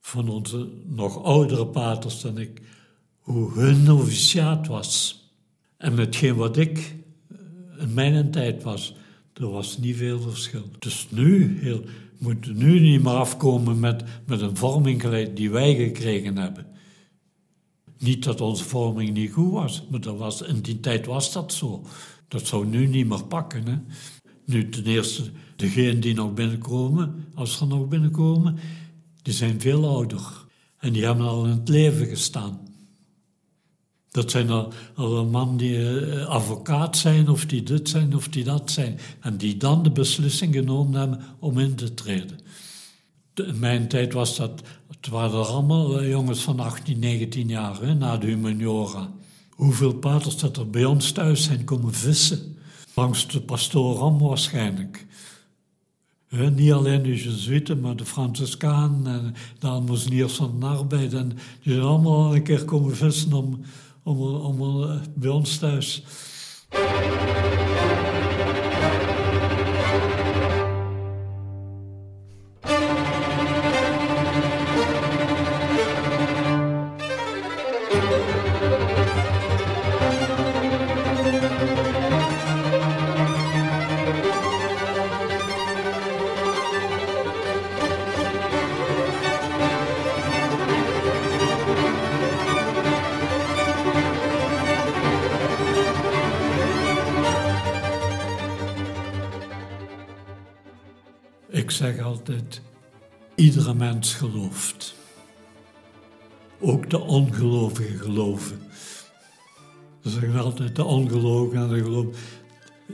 van 0.00 0.28
onze 0.28 0.68
nog 0.84 1.22
oudere 1.22 1.66
paters 1.66 2.20
dan 2.20 2.38
ik, 2.38 2.62
hoe 3.18 3.52
hun 3.52 3.82
noviciaat 3.82 4.66
was. 4.66 5.22
En 5.76 5.94
metgeen 5.94 6.34
wat 6.34 6.56
ik 6.56 6.94
in 7.78 7.94
mijn 7.94 8.30
tijd 8.30 8.62
was, 8.62 8.96
er 9.34 9.50
was 9.50 9.78
niet 9.78 9.96
veel 9.96 10.20
verschil. 10.20 10.70
Dus 10.78 11.06
nu 11.10 11.58
heel, 11.60 11.84
moeten 12.18 12.56
nu 12.56 12.80
niet 12.80 13.02
meer 13.02 13.12
afkomen 13.12 13.80
met, 13.80 14.04
met 14.26 14.40
een 14.40 14.56
vorming 14.56 15.32
die 15.34 15.50
wij 15.50 15.74
gekregen 15.74 16.36
hebben. 16.36 16.73
Niet 18.04 18.24
dat 18.24 18.40
onze 18.40 18.64
vorming 18.64 19.12
niet 19.12 19.32
goed 19.32 19.52
was, 19.52 19.82
maar 19.90 20.00
dat 20.00 20.16
was, 20.16 20.42
in 20.42 20.60
die 20.60 20.80
tijd 20.80 21.06
was 21.06 21.32
dat 21.32 21.52
zo. 21.52 21.84
Dat 22.28 22.46
zou 22.46 22.66
nu 22.66 22.86
niet 22.86 23.08
meer 23.08 23.24
pakken. 23.24 23.66
Hè? 23.66 23.78
Nu 24.44 24.68
ten 24.68 24.84
eerste, 24.84 25.22
degenen 25.56 26.00
die 26.00 26.14
nog 26.14 26.34
binnenkomen, 26.34 27.24
als 27.34 27.56
ze 27.56 27.66
nog 27.66 27.88
binnenkomen, 27.88 28.58
die 29.22 29.34
zijn 29.34 29.60
veel 29.60 29.88
ouder. 29.88 30.44
En 30.78 30.92
die 30.92 31.04
hebben 31.04 31.26
al 31.26 31.44
in 31.44 31.50
het 31.50 31.68
leven 31.68 32.06
gestaan. 32.06 32.60
Dat 34.10 34.30
zijn 34.30 34.50
al, 34.50 34.72
al 34.94 35.16
een 35.16 35.30
man 35.30 35.56
die 35.56 35.78
uh, 35.78 36.26
advocaat 36.26 36.96
zijn, 36.96 37.28
of 37.28 37.46
die 37.46 37.62
dit 37.62 37.88
zijn, 37.88 38.14
of 38.14 38.28
die 38.28 38.44
dat 38.44 38.70
zijn. 38.70 38.98
En 39.20 39.36
die 39.36 39.56
dan 39.56 39.82
de 39.82 39.90
beslissing 39.90 40.54
genomen 40.54 41.00
hebben 41.00 41.20
om 41.38 41.58
in 41.58 41.74
te 41.74 41.94
treden. 41.94 42.38
In 43.34 43.58
mijn 43.58 43.88
tijd 43.88 44.12
was 44.12 44.36
dat, 44.36 44.62
het 44.88 45.08
waren 45.08 45.46
allemaal 45.46 46.02
uh, 46.02 46.08
jongens 46.08 46.40
van 46.40 46.60
18, 46.60 46.98
19 46.98 47.48
jaar, 47.48 47.80
hè, 47.80 47.94
na 47.94 48.16
de 48.16 48.26
humaniora. 48.26 49.10
Hoeveel 49.50 49.94
paters 49.94 50.36
dat 50.36 50.56
er 50.56 50.70
bij 50.70 50.84
ons 50.84 51.12
thuis 51.12 51.44
zijn 51.44 51.64
komen 51.64 51.94
vissen. 51.94 52.56
Langs 52.94 53.28
de 53.28 53.40
pastoram 53.40 54.18
waarschijnlijk. 54.18 55.06
He, 56.28 56.50
niet 56.50 56.72
alleen 56.72 57.02
de 57.02 57.16
Jezuïeten, 57.16 57.80
maar 57.80 57.96
de 57.96 58.04
Franciscanen 58.04 59.06
en 59.06 59.34
de 59.58 59.66
almozeniers 59.66 60.32
van 60.32 60.60
de 60.60 60.66
arbeid. 60.66 61.12
En 61.12 61.28
die 61.62 61.72
zijn 61.72 61.84
allemaal 61.84 62.34
een 62.34 62.42
keer 62.42 62.64
komen 62.64 62.96
vissen 62.96 63.32
om, 63.32 63.60
om, 64.02 64.20
om, 64.20 64.86
bij 65.14 65.30
ons 65.30 65.58
thuis. 65.58 66.02
Mens 103.74 104.14
gelooft. 104.14 104.94
Ook 106.60 106.90
de 106.90 107.00
ongelovigen 107.00 107.98
geloven. 107.98 108.60
Ze 110.02 110.10
zeggen 110.10 110.40
altijd, 110.40 110.76
de 110.76 110.84
ongelovigen 110.84 111.62
en 111.62 111.68
de 111.68 111.82
gelovigen. 111.82 112.22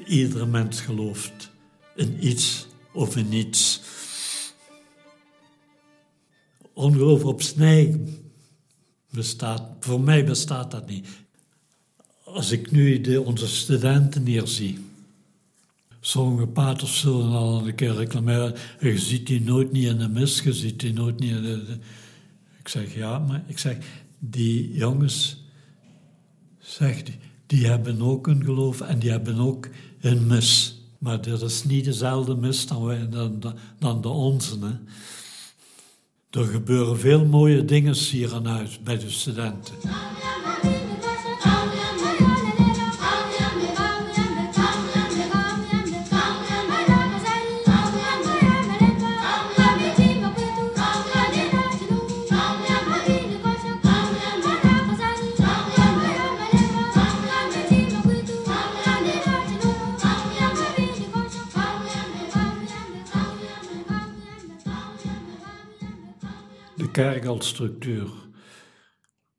Iedere 0.07 0.47
mens 0.47 0.81
gelooft 0.81 1.51
in 1.95 2.27
iets 2.27 2.66
of 2.93 3.16
in 3.16 3.29
niets. 3.29 3.81
Ongeloof 6.73 7.25
op 7.25 7.43
snij 7.43 8.01
bestaat, 9.11 9.62
voor 9.81 10.01
mij 10.01 10.25
bestaat 10.25 10.71
dat 10.71 10.88
niet. 10.88 11.09
Als 12.25 12.51
ik 12.51 12.71
nu 12.71 13.01
de, 13.01 13.23
onze 13.23 13.49
studenten 13.49 14.27
hier 14.27 14.47
zie, 14.47 14.79
Sommige 16.01 16.47
paters 16.47 17.01
zullen 17.01 17.33
al 17.33 17.67
een 17.67 17.75
keer 17.75 17.95
reclameren. 17.95 18.55
Je 18.81 18.99
ziet 18.99 19.27
die 19.27 19.41
nooit 19.41 19.73
niet 19.73 19.87
in 19.87 19.99
de 19.99 20.09
mis, 20.09 20.41
je 20.41 20.53
ziet 20.53 20.81
die 20.81 20.93
nooit 20.93 21.21
niet 21.21 21.31
in 21.31 21.43
de... 21.43 21.79
Ik 22.59 22.69
zeg, 22.69 22.95
ja, 22.95 23.19
maar 23.19 23.43
ik 23.47 23.59
zeg, 23.59 23.77
die 24.19 24.73
jongens, 24.73 25.45
zeg, 26.59 27.03
die, 27.03 27.19
die 27.47 27.67
hebben 27.67 28.03
ook 28.03 28.27
een 28.27 28.45
geloof 28.45 28.81
en 28.81 28.99
die 28.99 29.11
hebben 29.11 29.39
ook 29.39 29.69
een 30.01 30.27
mis. 30.27 30.81
Maar 30.99 31.21
dat 31.21 31.43
is 31.43 31.65
niet 31.65 31.85
dezelfde 31.85 32.35
mis 32.35 32.67
dan, 32.67 32.85
wij, 32.85 33.09
dan, 33.09 33.43
dan 33.79 34.01
de 34.01 34.09
onze. 34.09 34.59
Hè. 34.59 34.73
Er 36.41 36.47
gebeuren 36.47 36.99
veel 36.99 37.25
mooie 37.25 37.65
dingen 37.65 37.95
hier 37.95 38.35
aan 38.35 38.47
huis 38.47 38.81
bij 38.83 38.99
de 38.99 39.11
studenten. 39.11 39.75
Kerk 67.01 67.25
als 67.25 67.49
structuur. 67.49 68.11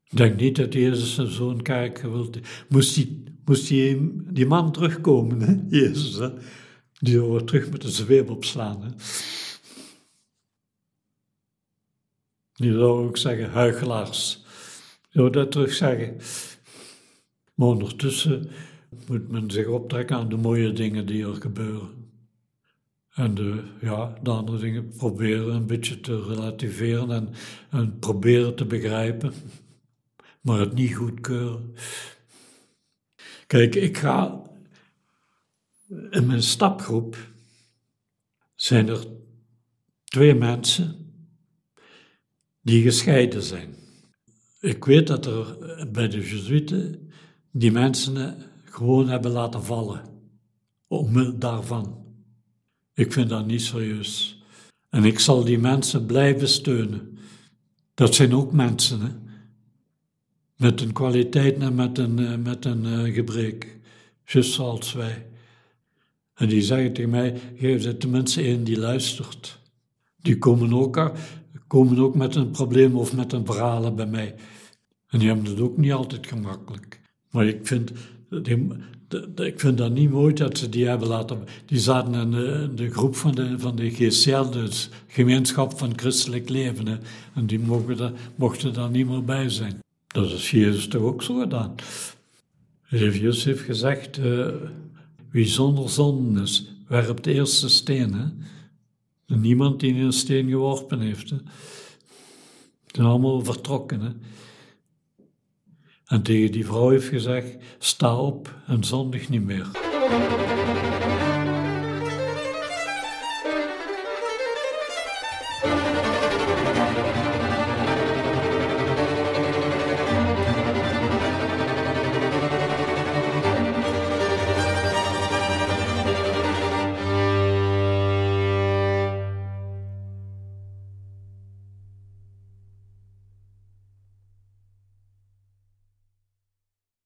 Ik 0.04 0.16
denk 0.16 0.40
niet 0.40 0.56
dat 0.56 0.72
Jezus 0.72 1.34
zo'n 1.34 1.62
kerk 1.62 1.98
wilde. 1.98 2.40
Moest 2.68 2.96
hij 2.96 3.22
moest 3.44 3.68
die, 3.68 4.12
die 4.32 4.46
man 4.46 4.72
terugkomen, 4.72 5.40
hè? 5.40 5.78
Jezus. 5.78 6.16
Hè? 6.16 6.28
Die 6.98 7.14
zou 7.14 7.44
terug 7.44 7.70
met 7.70 7.82
de 7.82 7.90
zweep 7.90 8.30
opslaan. 8.30 8.82
Hè? 8.82 8.90
Die 12.52 12.72
zou 12.72 13.06
ook 13.06 13.16
zeggen, 13.16 13.50
huigelaars. 13.50 14.42
Die 15.00 15.08
zou 15.10 15.30
dat 15.30 15.52
terug 15.52 15.72
zeggen. 15.72 16.16
Maar 17.54 17.68
ondertussen 17.68 18.50
moet 19.06 19.28
men 19.28 19.50
zich 19.50 19.66
optrekken 19.66 20.16
aan 20.16 20.28
de 20.28 20.36
mooie 20.36 20.72
dingen 20.72 21.06
die 21.06 21.26
er 21.26 21.34
gebeuren. 21.34 22.11
En 23.12 23.34
de, 23.34 23.64
ja, 23.80 24.18
de 24.22 24.30
andere 24.30 24.58
dingen 24.58 24.88
proberen 24.88 25.54
een 25.54 25.66
beetje 25.66 26.00
te 26.00 26.22
relativeren 26.22 27.10
en, 27.10 27.28
en 27.70 27.98
proberen 27.98 28.54
te 28.54 28.64
begrijpen, 28.64 29.32
maar 30.40 30.58
het 30.58 30.74
niet 30.74 30.94
goedkeuren. 30.94 31.74
Kijk, 33.46 33.74
ik 33.74 33.98
ga 33.98 34.42
in 36.10 36.26
mijn 36.26 36.42
stapgroep 36.42 37.16
zijn 38.54 38.88
er 38.88 39.06
twee 40.04 40.34
mensen 40.34 41.14
die 42.60 42.82
gescheiden 42.82 43.42
zijn. 43.42 43.74
Ik 44.60 44.84
weet 44.84 45.06
dat 45.06 45.26
er 45.26 45.56
bij 45.92 46.08
de 46.08 46.16
Jezuïeten 46.16 47.10
die 47.50 47.72
mensen 47.72 48.36
gewoon 48.64 49.08
hebben 49.08 49.30
laten 49.30 49.64
vallen, 49.64 50.02
omwille 50.86 51.38
daarvan. 51.38 52.01
Ik 52.94 53.12
vind 53.12 53.28
dat 53.28 53.46
niet 53.46 53.62
serieus. 53.62 54.42
En 54.88 55.04
ik 55.04 55.18
zal 55.18 55.44
die 55.44 55.58
mensen 55.58 56.06
blijven 56.06 56.48
steunen. 56.48 57.18
Dat 57.94 58.14
zijn 58.14 58.34
ook 58.34 58.52
mensen, 58.52 59.00
hè? 59.00 59.08
met 60.56 60.80
een 60.80 60.92
kwaliteit 60.92 61.58
en 61.58 61.74
met 61.74 61.98
een, 61.98 62.18
eh, 62.18 62.36
met 62.36 62.64
een 62.64 62.84
uh, 62.84 63.14
gebrek, 63.14 63.78
juist 64.24 64.52
zoals 64.52 64.92
wij. 64.92 65.26
En 66.34 66.48
die 66.48 66.62
zeggen 66.62 66.92
tegen 66.92 67.10
mij, 67.10 67.40
geef 67.56 67.84
er 67.84 67.96
tenminste 67.96 68.42
één 68.42 68.64
die 68.64 68.78
luistert. 68.78 69.58
Die 70.16 70.38
komen 70.38 70.72
ook, 70.72 71.12
komen 71.66 71.98
ook 71.98 72.14
met 72.14 72.34
een 72.34 72.50
probleem 72.50 72.96
of 72.96 73.16
met 73.16 73.32
een 73.32 73.46
verhalen 73.46 73.96
bij 73.96 74.06
mij. 74.06 74.34
En 75.08 75.18
die 75.18 75.28
hebben 75.28 75.46
het 75.46 75.60
ook 75.60 75.76
niet 75.76 75.92
altijd 75.92 76.26
gemakkelijk. 76.26 77.00
Maar 77.30 77.46
ik 77.46 77.66
vind, 77.66 77.92
die, 78.42 78.68
ik 79.34 79.60
vind 79.60 79.78
dat 79.78 79.92
niet 79.92 80.10
mooi 80.10 80.34
dat 80.34 80.58
ze 80.58 80.68
die 80.68 80.86
hebben 80.86 81.08
laten. 81.08 81.44
Die 81.66 81.78
zaten 81.78 82.14
in 82.14 82.30
de, 82.30 82.70
de 82.74 82.90
groep 82.90 83.16
van 83.16 83.34
de, 83.34 83.58
van 83.58 83.76
de 83.76 83.90
GCL, 83.90 84.50
dus 84.50 84.88
Gemeenschap 85.06 85.78
van 85.78 85.92
Christelijk 85.98 86.48
Leven. 86.48 87.00
En 87.34 87.46
die 87.46 87.58
mochten, 88.36 88.72
daar, 88.72 88.90
niet 88.90 89.08
meer 89.08 89.24
bij 89.24 89.48
zijn. 89.48 89.80
Dat 90.06 90.30
is 90.30 90.50
Jezus 90.50 90.88
toch 90.88 91.02
ook 91.02 91.22
zo 91.22 91.38
gedaan. 91.38 91.74
Jezus 92.88 93.44
heeft 93.44 93.62
gezegd: 93.62 94.18
uh, 94.18 94.46
wie 95.30 95.46
zonder 95.46 95.90
zonden 95.90 96.42
is, 96.42 96.66
werpt 96.88 97.24
de 97.24 97.32
eerste 97.32 97.68
steen. 97.68 98.44
Niemand 99.26 99.80
die 99.80 99.94
een 99.94 100.12
steen 100.12 100.48
geworpen 100.48 101.00
heeft. 101.00 101.30
Hè? 101.30 101.36
zijn 102.86 103.06
allemaal 103.06 103.44
vertrokken. 103.44 104.00
Hè? 104.00 104.10
En 106.12 106.22
tegen 106.22 106.52
die 106.52 106.66
vrouw 106.66 106.90
heeft 106.90 107.08
gezegd: 107.08 107.56
sta 107.78 108.16
op 108.16 108.54
en 108.66 108.84
zondig 108.84 109.28
niet 109.28 109.44
meer. 109.44 109.66